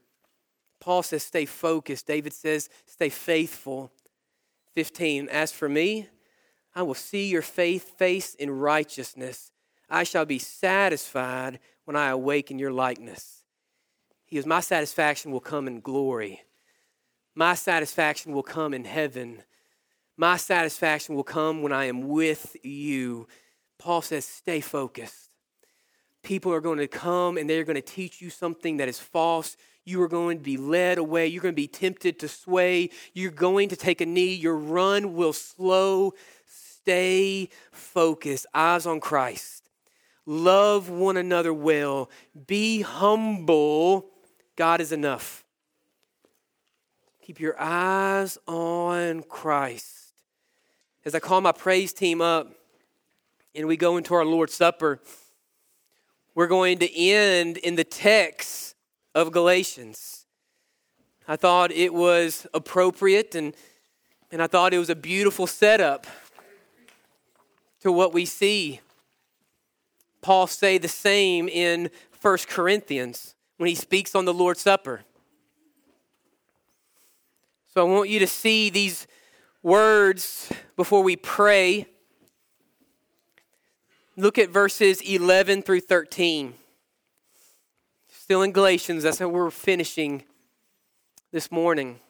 Paul 0.81 1.05
says, 1.05 1.23
stay 1.23 1.47
focused. 1.47 2.09
David 2.09 2.33
says, 2.33 2.69
stay 2.85 3.11
faithful. 3.11 3.93
15, 4.75 5.29
as 5.29 5.53
for 5.53 5.69
me, 5.69 6.09
I 6.75 6.83
will 6.83 6.95
see 6.95 7.29
your 7.29 7.43
faith 7.43 7.97
face 7.99 8.35
in 8.35 8.51
righteousness. 8.51 9.53
I 9.89 10.05
shall 10.05 10.25
be 10.25 10.39
satisfied 10.39 11.61
when 11.85 11.97
I 11.97 12.09
awaken 12.09 12.59
your 12.59 12.73
likeness. 12.73 13.45
He 14.25 14.37
goes, 14.37 14.47
My 14.47 14.61
satisfaction 14.61 15.31
will 15.31 15.41
come 15.41 15.69
in 15.69 15.81
glory. 15.81 16.43
My 17.35 17.55
satisfaction 17.55 18.33
will 18.33 18.43
come 18.43 18.75
in 18.75 18.85
heaven. 18.85 19.43
My 20.17 20.37
satisfaction 20.37 21.15
will 21.15 21.25
come 21.25 21.63
when 21.63 21.73
I 21.73 21.87
am 21.87 22.09
with 22.09 22.57
you. 22.63 23.29
Paul 23.79 24.03
says, 24.03 24.25
Stay 24.25 24.61
focused. 24.61 25.31
People 26.23 26.53
are 26.53 26.61
going 26.61 26.79
to 26.79 26.89
come 26.89 27.37
and 27.37 27.49
they're 27.49 27.65
going 27.65 27.75
to 27.75 27.83
teach 27.83 28.23
you 28.23 28.31
something 28.31 28.79
that 28.79 28.89
is 28.89 28.99
false. 28.99 29.57
You 29.85 30.01
are 30.03 30.09
going 30.09 30.39
to 30.39 30.43
be 30.43 30.57
led 30.57 30.97
away. 30.97 31.27
You're 31.27 31.43
going 31.43 31.55
to 31.55 31.57
be 31.57 31.69
tempted 31.69 32.19
to 32.21 32.29
sway. 32.29 32.89
You're 33.13 33.31
going 33.31 33.69
to 33.69 33.77
take 33.77 34.01
a 34.01 34.07
knee. 34.07 34.35
Your 34.35 34.57
run 34.57 35.15
will 35.15 35.35
slow. 35.35 36.15
Stay 36.85 37.49
focused. 37.73 38.45
Eyes 38.53 38.85
on 38.85 39.01
Christ. 39.01 39.71
Love 40.27 40.91
one 40.91 41.17
another 41.17 41.53
well. 41.55 42.11
Be 42.47 42.83
humble 42.83 44.11
God 44.57 44.81
is 44.81 44.93
enough. 44.93 45.45
Keep 47.23 47.41
your 47.41 47.59
eyes 47.59 48.37
on 48.47 49.23
Christ. 49.23 50.13
As 51.07 51.15
I 51.15 51.21
call 51.21 51.41
my 51.41 51.53
praise 51.53 51.95
team 51.95 52.21
up 52.21 52.53
and 53.55 53.67
we 53.67 53.79
go 53.79 53.97
into 53.97 54.15
our 54.15 54.25
Lord's 54.25 54.55
Supper, 54.55 55.01
we're 56.35 56.47
going 56.47 56.79
to 56.81 57.01
end 57.01 57.57
in 57.57 57.77
the 57.77 57.85
text 57.85 58.77
of 59.15 59.33
Galatians. 59.33 60.27
I 61.27 61.37
thought 61.37 61.73
it 61.73 61.95
was 61.95 62.47
appropriate 62.53 63.35
and, 63.35 63.55
and 64.31 64.43
I 64.43 64.47
thought 64.47 64.75
it 64.75 64.79
was 64.79 64.91
a 64.91 64.95
beautiful 64.95 65.47
setup 65.47 66.07
to 67.85 67.93
what 67.93 68.15
we 68.15 68.25
see. 68.25 68.81
Paul 70.23 70.47
say 70.47 70.79
the 70.79 70.89
same 70.89 71.49
in 71.49 71.91
1 72.21 72.39
Corinthians 72.49 73.35
when 73.59 73.69
he 73.69 73.75
speaks 73.75 74.15
on 74.15 74.25
the 74.25 74.33
Lord's 74.33 74.63
Supper. 74.63 75.03
So 77.75 77.87
I 77.87 77.91
want 77.91 78.09
you 78.09 78.19
to 78.21 78.27
see 78.27 78.71
these 78.71 79.07
words 79.63 80.51
before 80.77 81.03
we 81.03 81.15
pray. 81.15 81.87
Look 84.17 84.39
at 84.39 84.49
verses 84.49 85.03
11 85.03 85.61
through 85.61 85.81
13. 85.81 86.55
Still 88.09 88.41
in 88.41 88.53
Galatians, 88.53 89.03
that's 89.03 89.19
how 89.19 89.29
we're 89.29 89.51
finishing 89.51 90.23
this 91.33 91.53
morning. 91.53 92.01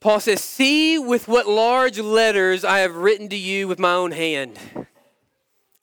Paul 0.00 0.20
says, 0.20 0.42
See 0.42 0.98
with 0.98 1.28
what 1.28 1.46
large 1.46 1.98
letters 1.98 2.64
I 2.64 2.78
have 2.80 2.96
written 2.96 3.28
to 3.28 3.36
you 3.36 3.68
with 3.68 3.78
my 3.78 3.92
own 3.92 4.12
hand. 4.12 4.58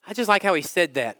I 0.08 0.14
just 0.14 0.28
like 0.28 0.42
how 0.42 0.56
he 0.56 0.62
said 0.62 0.96
that. 0.96 1.18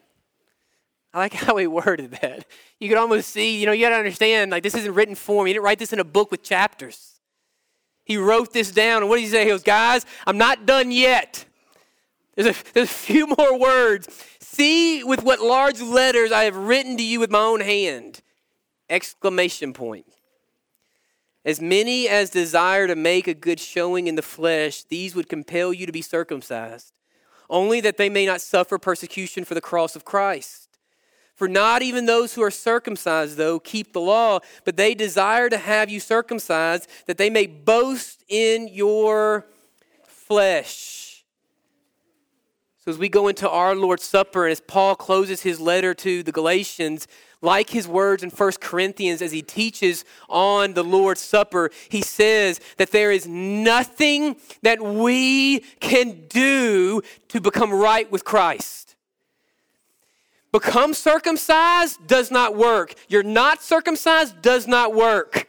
I 1.14 1.20
like 1.20 1.34
how 1.46 1.58
he 1.58 1.68
worded 1.68 2.12
that. 2.22 2.46
You 2.80 2.90
could 2.90 2.98
almost 2.98 3.30
see, 3.30 3.60
you 3.60 3.66
know, 3.66 3.72
you 3.72 3.86
got 3.86 3.90
to 3.90 3.96
understand, 3.96 4.52
like, 4.52 4.64
this 4.64 4.76
isn't 4.76 4.94
written 4.94 5.16
form. 5.16 5.46
He 5.48 5.54
didn't 5.54 5.66
write 5.66 5.80
this 5.80 5.94
in 5.94 6.00
a 6.00 6.04
book 6.04 6.32
with 6.32 6.44
chapters. 6.44 7.20
He 8.04 8.18
wrote 8.18 8.54
this 8.54 8.72
down. 8.72 9.04
And 9.04 9.10
what 9.10 9.18
did 9.18 9.24
he 9.24 9.30
say? 9.30 9.44
He 9.44 9.50
goes, 9.50 9.64
Guys, 9.64 10.06
I'm 10.26 10.38
not 10.38 10.66
done 10.66 10.92
yet. 10.92 11.46
There's 12.36 12.48
a, 12.48 12.74
there's 12.74 12.90
a 12.90 12.94
few 12.94 13.28
more 13.38 13.60
words. 13.60 14.08
See 14.40 15.04
with 15.04 15.24
what 15.24 15.40
large 15.40 15.82
letters 15.82 16.32
I 16.32 16.46
have 16.46 16.56
written 16.56 16.98
to 16.98 17.04
you 17.04 17.20
with 17.20 17.30
my 17.30 17.40
own 17.42 17.60
hand. 17.60 18.22
Exclamation 18.90 19.74
point. 19.74 20.06
As 21.48 21.62
many 21.62 22.10
as 22.10 22.30
desire 22.30 22.88
to 22.88 22.96
make 22.98 23.26
a 23.26 23.34
good 23.34 23.62
showing 23.62 24.08
in 24.08 24.16
the 24.16 24.22
flesh, 24.22 24.84
these 24.84 25.16
would 25.16 25.30
compel 25.30 25.72
you 25.72 25.86
to 25.86 25.94
be 25.94 26.02
circumcised, 26.02 26.92
only 27.50 27.80
that 27.80 27.96
they 27.96 28.10
may 28.10 28.26
not 28.26 28.42
suffer 28.42 28.78
persecution 28.78 29.46
for 29.46 29.54
the 29.54 29.62
cross 29.62 29.96
of 29.96 30.04
Christ. 30.04 30.78
For 31.36 31.48
not 31.48 31.82
even 31.82 32.06
those 32.06 32.34
who 32.34 32.44
are 32.44 32.52
circumcised, 32.52 33.38
though, 33.38 33.62
keep 33.62 33.94
the 33.94 34.02
law, 34.02 34.40
but 34.66 34.76
they 34.76 34.94
desire 34.94 35.48
to 35.50 35.58
have 35.58 35.90
you 35.90 36.02
circumcised, 36.02 36.86
that 37.06 37.18
they 37.18 37.30
may 37.30 37.48
boast 37.48 38.26
in 38.28 38.68
your 38.68 39.46
flesh. 40.04 41.24
So, 42.84 42.92
as 42.92 42.98
we 42.98 43.08
go 43.08 43.30
into 43.30 43.50
our 43.50 43.74
Lord's 43.74 44.04
Supper, 44.04 44.48
and 44.48 44.52
as 44.52 44.60
Paul 44.60 44.98
closes 44.98 45.44
his 45.44 45.62
letter 45.62 45.94
to 45.94 46.24
the 46.24 46.34
Galatians, 46.34 47.08
like 47.42 47.70
his 47.70 47.88
words 47.88 48.24
in 48.24 48.30
1 48.30 48.52
Corinthians 48.60 49.22
as 49.22 49.32
he 49.32 49.42
teaches 49.42 50.06
on 50.30 50.74
the 50.74 50.84
Lord's 50.84 51.22
Supper, 51.22 51.70
he 51.90 52.02
says 52.02 52.60
that 52.78 52.92
there 52.92 53.12
is 53.12 53.28
nothing 53.28 54.38
that 54.64 54.82
we 54.82 55.60
can 55.80 56.28
do 56.28 57.02
to 57.30 57.42
become 57.42 57.74
right 57.74 58.12
with 58.12 58.24
Christ. 58.24 58.96
Become 60.52 60.94
circumcised 60.94 62.08
does 62.08 62.32
not 62.32 62.56
work. 62.56 62.96
You're 63.10 63.24
not 63.24 63.62
circumcised 63.62 64.42
does 64.42 64.68
not 64.68 64.96
work. 64.96 65.47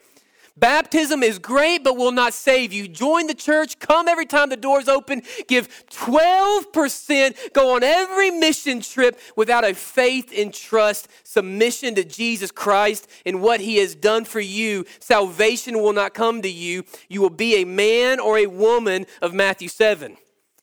Baptism 0.58 1.22
is 1.22 1.38
great, 1.38 1.84
but 1.84 1.96
will 1.96 2.12
not 2.12 2.34
save 2.34 2.72
you. 2.72 2.88
Join 2.88 3.26
the 3.26 3.34
church, 3.34 3.78
come 3.78 4.08
every 4.08 4.26
time 4.26 4.48
the 4.48 4.56
doors 4.56 4.88
open, 4.88 5.22
give 5.46 5.68
12%, 5.90 7.52
go 7.52 7.76
on 7.76 7.84
every 7.84 8.30
mission 8.30 8.80
trip 8.80 9.20
without 9.36 9.64
a 9.64 9.74
faith 9.74 10.32
and 10.36 10.52
trust, 10.52 11.08
submission 11.22 11.94
to 11.94 12.04
Jesus 12.04 12.50
Christ 12.50 13.08
and 13.24 13.40
what 13.40 13.60
he 13.60 13.76
has 13.76 13.94
done 13.94 14.24
for 14.24 14.40
you. 14.40 14.84
Salvation 14.98 15.80
will 15.80 15.92
not 15.92 16.14
come 16.14 16.42
to 16.42 16.50
you. 16.50 16.84
You 17.08 17.20
will 17.20 17.30
be 17.30 17.62
a 17.62 17.64
man 17.64 18.18
or 18.18 18.38
a 18.38 18.46
woman 18.46 19.06
of 19.22 19.32
Matthew 19.32 19.68
7. 19.68 20.16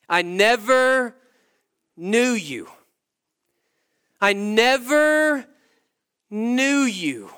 I 0.09 0.21
never 0.21 1.15
knew 1.95 2.31
you. 2.31 2.69
I 4.19 4.33
never 4.33 5.45
knew 6.29 6.81
you 6.81 7.29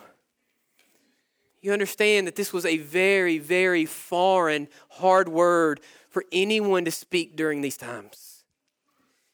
you 1.67 1.73
understand 1.73 2.25
that 2.27 2.37
this 2.37 2.53
was 2.53 2.65
a 2.65 2.77
very, 2.77 3.39
very 3.39 3.85
foreign, 3.85 4.69
hard 4.89 5.27
word 5.27 5.81
for 6.09 6.23
anyone 6.31 6.85
to 6.85 6.91
speak 6.91 7.35
during 7.35 7.59
these 7.59 7.75
times. 7.75 8.45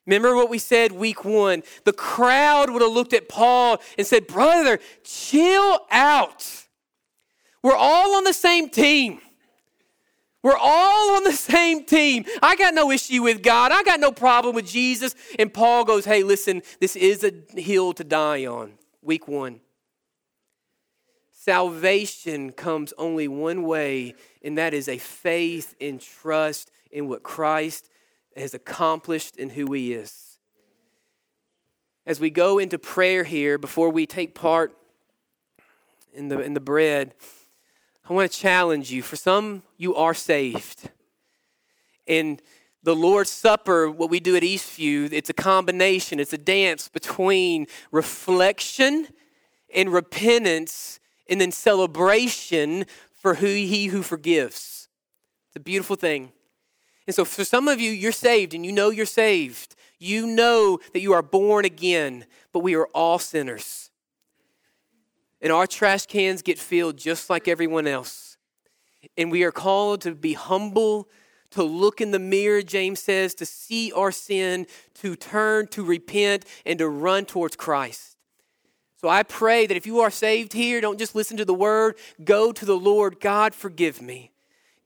Remember 0.08 0.36
what 0.36 0.50
we 0.50 0.58
said 0.58 0.92
week 0.92 1.24
one? 1.24 1.62
The 1.86 1.94
crowd 1.94 2.72
would 2.72 2.82
have 2.82 2.92
looked 2.92 3.14
at 3.14 3.30
Paul 3.30 3.80
and 4.00 4.08
said, 4.08 4.26
Brother, 4.26 4.80
chill 5.04 5.80
out. 5.92 6.66
We're 7.62 7.76
all 7.76 8.16
on 8.16 8.24
the 8.24 8.34
same 8.34 8.68
team. 8.68 9.22
We're 10.42 10.58
all 10.60 11.16
on 11.16 11.24
the 11.24 11.34
same 11.34 11.86
team. 11.86 12.26
I 12.42 12.56
got 12.56 12.74
no 12.74 12.90
issue 12.90 13.22
with 13.22 13.44
God. 13.44 13.72
I 13.72 13.84
got 13.84 14.00
no 14.00 14.12
problem 14.12 14.56
with 14.56 14.66
Jesus. 14.66 15.14
And 15.38 15.54
Paul 15.54 15.86
goes, 15.86 16.04
Hey, 16.04 16.24
listen, 16.24 16.64
this 16.82 16.96
is 16.96 17.24
a 17.24 17.32
hill 17.62 17.94
to 17.94 18.04
die 18.04 18.48
on. 18.48 18.74
Week 19.04 19.28
one. 19.28 19.62
Salvation 21.44 22.54
comes 22.54 22.94
only 22.98 23.28
one 23.28 23.64
way, 23.64 24.16
and 24.42 24.58
that 24.58 24.74
is 24.74 24.88
a 24.88 24.98
faith 24.98 25.76
and 25.82 26.00
trust 26.00 26.72
in 26.90 27.10
what 27.10 27.22
Christ 27.22 27.90
has 28.38 28.54
accomplished 28.54 29.36
and 29.38 29.52
who 29.52 29.74
He 29.74 29.92
is. 29.92 30.38
As 32.06 32.22
we 32.22 32.30
go 32.30 32.60
into 32.60 32.80
prayer 32.80 33.26
here, 33.26 33.58
before 33.58 33.90
we 33.90 34.06
take 34.06 34.34
part 34.34 34.72
in 36.14 36.30
the, 36.30 36.40
in 36.40 36.54
the 36.54 36.62
bread, 36.62 37.14
I 38.08 38.14
want 38.14 38.32
to 38.32 38.38
challenge 38.40 38.90
you. 38.90 39.02
For 39.02 39.18
some, 39.18 39.64
you 39.76 39.96
are 39.96 40.14
saved. 40.14 40.92
And 42.08 42.42
the 42.84 42.96
Lord's 42.96 43.32
Supper, 43.32 43.92
what 43.92 44.10
we 44.10 44.22
do 44.22 44.38
at 44.38 44.44
Eastview, 44.44 45.12
it's 45.12 45.30
a 45.30 45.34
combination, 45.34 46.22
it's 46.22 46.32
a 46.32 46.38
dance 46.38 46.88
between 46.88 47.68
reflection 47.92 49.10
and 49.76 49.92
repentance 49.92 51.02
and 51.30 51.40
then 51.40 51.52
celebration 51.52 52.86
for 53.12 53.36
who 53.36 53.48
he 53.48 53.88
who 53.88 54.04
forgives. 54.04 54.88
It's 55.48 55.56
a 55.56 55.60
beautiful 55.60 55.96
thing. 55.96 56.32
And 57.06 57.16
so 57.16 57.26
for 57.26 57.44
some 57.44 57.68
of 57.68 57.80
you, 57.80 57.92
you're 57.92 58.12
saved 58.12 58.54
and 58.54 58.66
you 58.66 58.72
know 58.72 58.90
you're 58.90 59.06
saved. 59.06 59.76
You 60.00 60.28
know 60.28 60.80
that 60.94 61.02
you 61.02 61.14
are 61.14 61.22
born 61.22 61.66
again, 61.66 62.26
but 62.52 62.60
we 62.60 62.76
are 62.76 62.88
all 62.88 63.20
sinners. 63.20 63.90
And 65.42 65.52
our 65.52 65.68
trash 65.68 66.06
cans 66.06 66.42
get 66.42 66.58
filled 66.58 66.98
just 66.98 67.30
like 67.30 67.48
everyone 67.48 67.88
else. 67.88 68.38
And 69.18 69.32
we 69.32 69.44
are 69.44 69.52
called 69.52 70.02
to 70.02 70.16
be 70.16 70.34
humble, 70.34 71.10
to 71.52 71.64
look 71.64 72.02
in 72.02 72.12
the 72.12 72.20
mirror, 72.20 72.62
James 72.62 73.02
says, 73.02 73.36
to 73.36 73.46
see 73.46 73.92
our 73.92 74.12
sin, 74.12 74.66
to 74.96 75.16
turn, 75.16 75.68
to 75.68 75.84
repent, 75.84 76.46
and 76.66 76.80
to 76.80 76.88
run 76.88 77.26
towards 77.26 77.56
Christ. 77.56 78.13
So 79.04 79.10
I 79.10 79.24
pray 79.24 79.68
that 79.68 79.76
if 79.76 79.86
you 79.86 80.00
are 80.00 80.10
saved 80.10 80.54
here, 80.54 80.80
don't 80.80 80.98
just 80.98 81.14
listen 81.14 81.36
to 81.36 81.44
the 81.44 81.54
word, 81.54 81.98
go 82.24 82.54
to 82.54 82.66
the 82.66 82.78
Lord. 82.78 83.20
God, 83.20 83.54
forgive 83.54 84.02
me. 84.02 84.32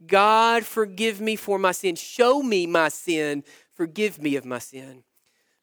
God, 0.07 0.65
forgive 0.65 1.21
me 1.21 1.35
for 1.35 1.59
my 1.59 1.71
sin. 1.71 1.93
Show 1.93 2.41
me 2.41 2.65
my 2.65 2.89
sin. 2.89 3.43
Forgive 3.75 4.19
me 4.19 4.35
of 4.35 4.43
my 4.43 4.57
sin. 4.57 5.03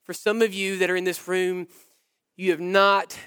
For 0.04 0.12
some 0.12 0.40
of 0.40 0.54
you 0.54 0.78
that 0.78 0.88
are 0.88 0.94
in 0.94 1.02
this 1.02 1.26
room, 1.26 1.66
you 2.36 2.52
have 2.52 2.60
not 2.60 3.18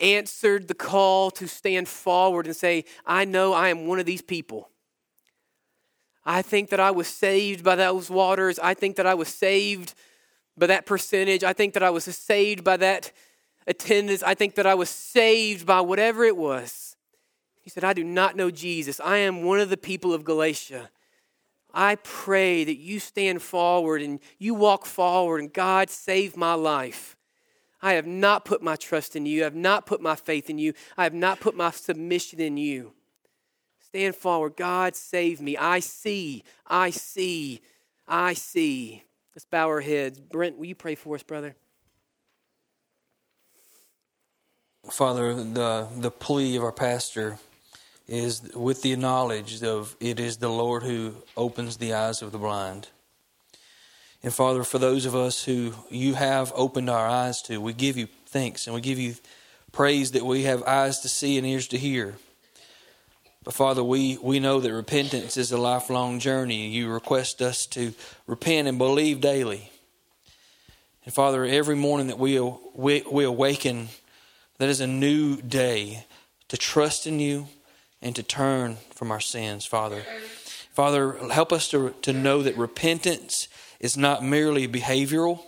answered 0.00 0.66
the 0.66 0.74
call 0.74 1.30
to 1.30 1.46
stand 1.46 1.86
forward 1.86 2.46
and 2.46 2.56
say, 2.56 2.86
I 3.06 3.24
know 3.24 3.52
I 3.52 3.68
am 3.68 3.86
one 3.86 4.00
of 4.00 4.04
these 4.04 4.22
people. 4.22 4.70
I 6.24 6.42
think 6.42 6.70
that 6.70 6.80
I 6.80 6.90
was 6.90 7.06
saved 7.06 7.62
by 7.62 7.76
those 7.76 8.10
waters. 8.10 8.58
I 8.58 8.74
think 8.74 8.96
that 8.96 9.06
I 9.06 9.14
was 9.14 9.28
saved 9.28 9.94
by 10.58 10.66
that 10.66 10.86
percentage. 10.86 11.44
I 11.44 11.52
think 11.52 11.72
that 11.74 11.84
I 11.84 11.90
was 11.90 12.02
saved 12.02 12.64
by 12.64 12.76
that 12.78 13.12
attendance. 13.66 14.22
I 14.22 14.34
think 14.34 14.54
that 14.56 14.66
I 14.66 14.74
was 14.74 14.88
saved 14.88 15.66
by 15.66 15.80
whatever 15.80 16.24
it 16.24 16.36
was. 16.36 16.96
He 17.60 17.70
said, 17.70 17.84
I 17.84 17.92
do 17.92 18.04
not 18.04 18.36
know 18.36 18.50
Jesus. 18.50 19.00
I 19.00 19.18
am 19.18 19.42
one 19.42 19.58
of 19.58 19.70
the 19.70 19.76
people 19.76 20.14
of 20.14 20.24
Galatia. 20.24 20.90
I 21.74 21.96
pray 21.96 22.64
that 22.64 22.78
you 22.78 23.00
stand 23.00 23.42
forward 23.42 24.00
and 24.00 24.20
you 24.38 24.54
walk 24.54 24.86
forward 24.86 25.40
and 25.40 25.52
God 25.52 25.90
save 25.90 26.36
my 26.36 26.54
life. 26.54 27.16
I 27.82 27.92
have 27.94 28.06
not 28.06 28.44
put 28.44 28.62
my 28.62 28.76
trust 28.76 29.14
in 29.16 29.26
you. 29.26 29.42
I 29.42 29.44
have 29.44 29.54
not 29.54 29.84
put 29.84 30.00
my 30.00 30.16
faith 30.16 30.48
in 30.48 30.58
you. 30.58 30.72
I 30.96 31.04
have 31.04 31.12
not 31.12 31.40
put 31.40 31.54
my 31.54 31.70
submission 31.70 32.40
in 32.40 32.56
you. 32.56 32.92
Stand 33.80 34.16
forward. 34.16 34.56
God 34.56 34.96
save 34.96 35.40
me. 35.40 35.56
I 35.56 35.80
see. 35.80 36.44
I 36.66 36.90
see. 36.90 37.60
I 38.08 38.34
see. 38.34 39.04
Let's 39.34 39.44
bow 39.44 39.68
our 39.68 39.80
heads. 39.80 40.18
Brent, 40.18 40.56
will 40.56 40.66
you 40.66 40.74
pray 40.74 40.94
for 40.94 41.14
us, 41.14 41.22
brother? 41.22 41.56
Father, 44.90 45.34
the, 45.34 45.88
the 45.96 46.10
plea 46.10 46.56
of 46.56 46.62
our 46.62 46.72
pastor 46.72 47.38
is 48.08 48.54
with 48.54 48.82
the 48.82 48.94
knowledge 48.96 49.62
of 49.62 49.96
it 50.00 50.20
is 50.20 50.36
the 50.36 50.48
Lord 50.48 50.84
who 50.84 51.14
opens 51.36 51.76
the 51.76 51.94
eyes 51.94 52.22
of 52.22 52.32
the 52.32 52.38
blind. 52.38 52.88
And 54.22 54.32
Father, 54.32 54.62
for 54.62 54.78
those 54.78 55.04
of 55.04 55.14
us 55.14 55.44
who 55.44 55.72
you 55.90 56.14
have 56.14 56.52
opened 56.54 56.88
our 56.88 57.06
eyes 57.06 57.42
to, 57.42 57.60
we 57.60 57.72
give 57.72 57.96
you 57.96 58.08
thanks 58.26 58.66
and 58.66 58.74
we 58.74 58.80
give 58.80 58.98
you 58.98 59.14
praise 59.72 60.12
that 60.12 60.24
we 60.24 60.44
have 60.44 60.62
eyes 60.62 61.00
to 61.00 61.08
see 61.08 61.36
and 61.36 61.46
ears 61.46 61.68
to 61.68 61.78
hear. 61.78 62.14
But 63.44 63.54
Father, 63.54 63.84
we, 63.84 64.18
we 64.18 64.40
know 64.40 64.60
that 64.60 64.72
repentance 64.72 65.36
is 65.36 65.52
a 65.52 65.58
lifelong 65.58 66.18
journey. 66.18 66.68
You 66.68 66.88
request 66.88 67.42
us 67.42 67.66
to 67.66 67.92
repent 68.26 68.68
and 68.68 68.78
believe 68.78 69.20
daily. 69.20 69.70
And 71.04 71.14
Father, 71.14 71.44
every 71.44 71.76
morning 71.76 72.08
that 72.08 72.18
we, 72.18 72.40
we, 72.74 73.04
we 73.10 73.24
awaken 73.24 73.88
that 74.58 74.68
is 74.68 74.80
a 74.80 74.86
new 74.86 75.36
day 75.36 76.04
to 76.48 76.56
trust 76.56 77.06
in 77.06 77.20
you 77.20 77.48
and 78.00 78.14
to 78.16 78.22
turn 78.22 78.76
from 78.94 79.10
our 79.10 79.20
sins, 79.20 79.66
Father. 79.66 80.02
Father, 80.72 81.12
help 81.30 81.52
us 81.52 81.68
to, 81.68 81.94
to 82.02 82.12
know 82.12 82.42
that 82.42 82.56
repentance 82.56 83.48
is 83.80 83.96
not 83.96 84.22
merely 84.22 84.68
behavioral. 84.68 85.42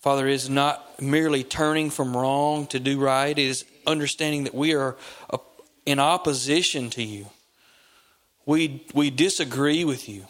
Father, 0.00 0.26
is 0.26 0.50
not 0.50 1.00
merely 1.00 1.44
turning 1.44 1.90
from 1.90 2.16
wrong 2.16 2.66
to 2.68 2.80
do 2.80 2.98
right. 2.98 3.38
It 3.38 3.42
is 3.42 3.64
understanding 3.86 4.44
that 4.44 4.54
we 4.54 4.74
are 4.74 4.96
uh, 5.30 5.38
in 5.86 6.00
opposition 6.00 6.90
to 6.90 7.02
you. 7.02 7.26
We, 8.44 8.84
we 8.92 9.10
disagree 9.10 9.84
with 9.84 10.08
you. 10.08 10.26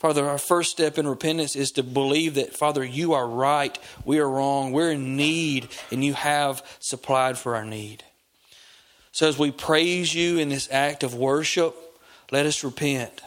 Father, 0.00 0.26
our 0.26 0.38
first 0.38 0.70
step 0.70 0.96
in 0.96 1.06
repentance 1.06 1.54
is 1.54 1.72
to 1.72 1.82
believe 1.82 2.36
that, 2.36 2.56
Father, 2.56 2.82
you 2.82 3.12
are 3.12 3.28
right, 3.28 3.78
we 4.02 4.18
are 4.18 4.28
wrong, 4.28 4.72
we're 4.72 4.92
in 4.92 5.14
need, 5.14 5.68
and 5.92 6.02
you 6.02 6.14
have 6.14 6.64
supplied 6.78 7.36
for 7.36 7.54
our 7.54 7.66
need. 7.66 8.02
So 9.12 9.28
as 9.28 9.38
we 9.38 9.50
praise 9.50 10.14
you 10.14 10.38
in 10.38 10.48
this 10.48 10.70
act 10.72 11.02
of 11.02 11.14
worship, 11.14 11.76
let 12.32 12.46
us 12.46 12.64
repent. 12.64 13.20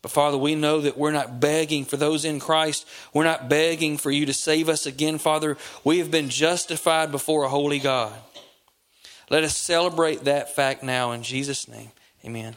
But 0.00 0.10
Father, 0.10 0.38
we 0.38 0.54
know 0.54 0.80
that 0.80 0.96
we're 0.96 1.12
not 1.12 1.40
begging 1.40 1.84
for 1.84 1.98
those 1.98 2.24
in 2.24 2.40
Christ. 2.40 2.88
We're 3.12 3.24
not 3.24 3.50
begging 3.50 3.98
for 3.98 4.10
you 4.10 4.24
to 4.24 4.32
save 4.32 4.70
us 4.70 4.86
again, 4.86 5.18
Father. 5.18 5.58
We 5.84 5.98
have 5.98 6.10
been 6.10 6.30
justified 6.30 7.12
before 7.12 7.44
a 7.44 7.50
holy 7.50 7.80
God. 7.80 8.14
Let 9.28 9.44
us 9.44 9.58
celebrate 9.58 10.24
that 10.24 10.56
fact 10.56 10.82
now 10.82 11.12
in 11.12 11.22
Jesus' 11.22 11.68
name. 11.68 11.90
Amen. 12.24 12.56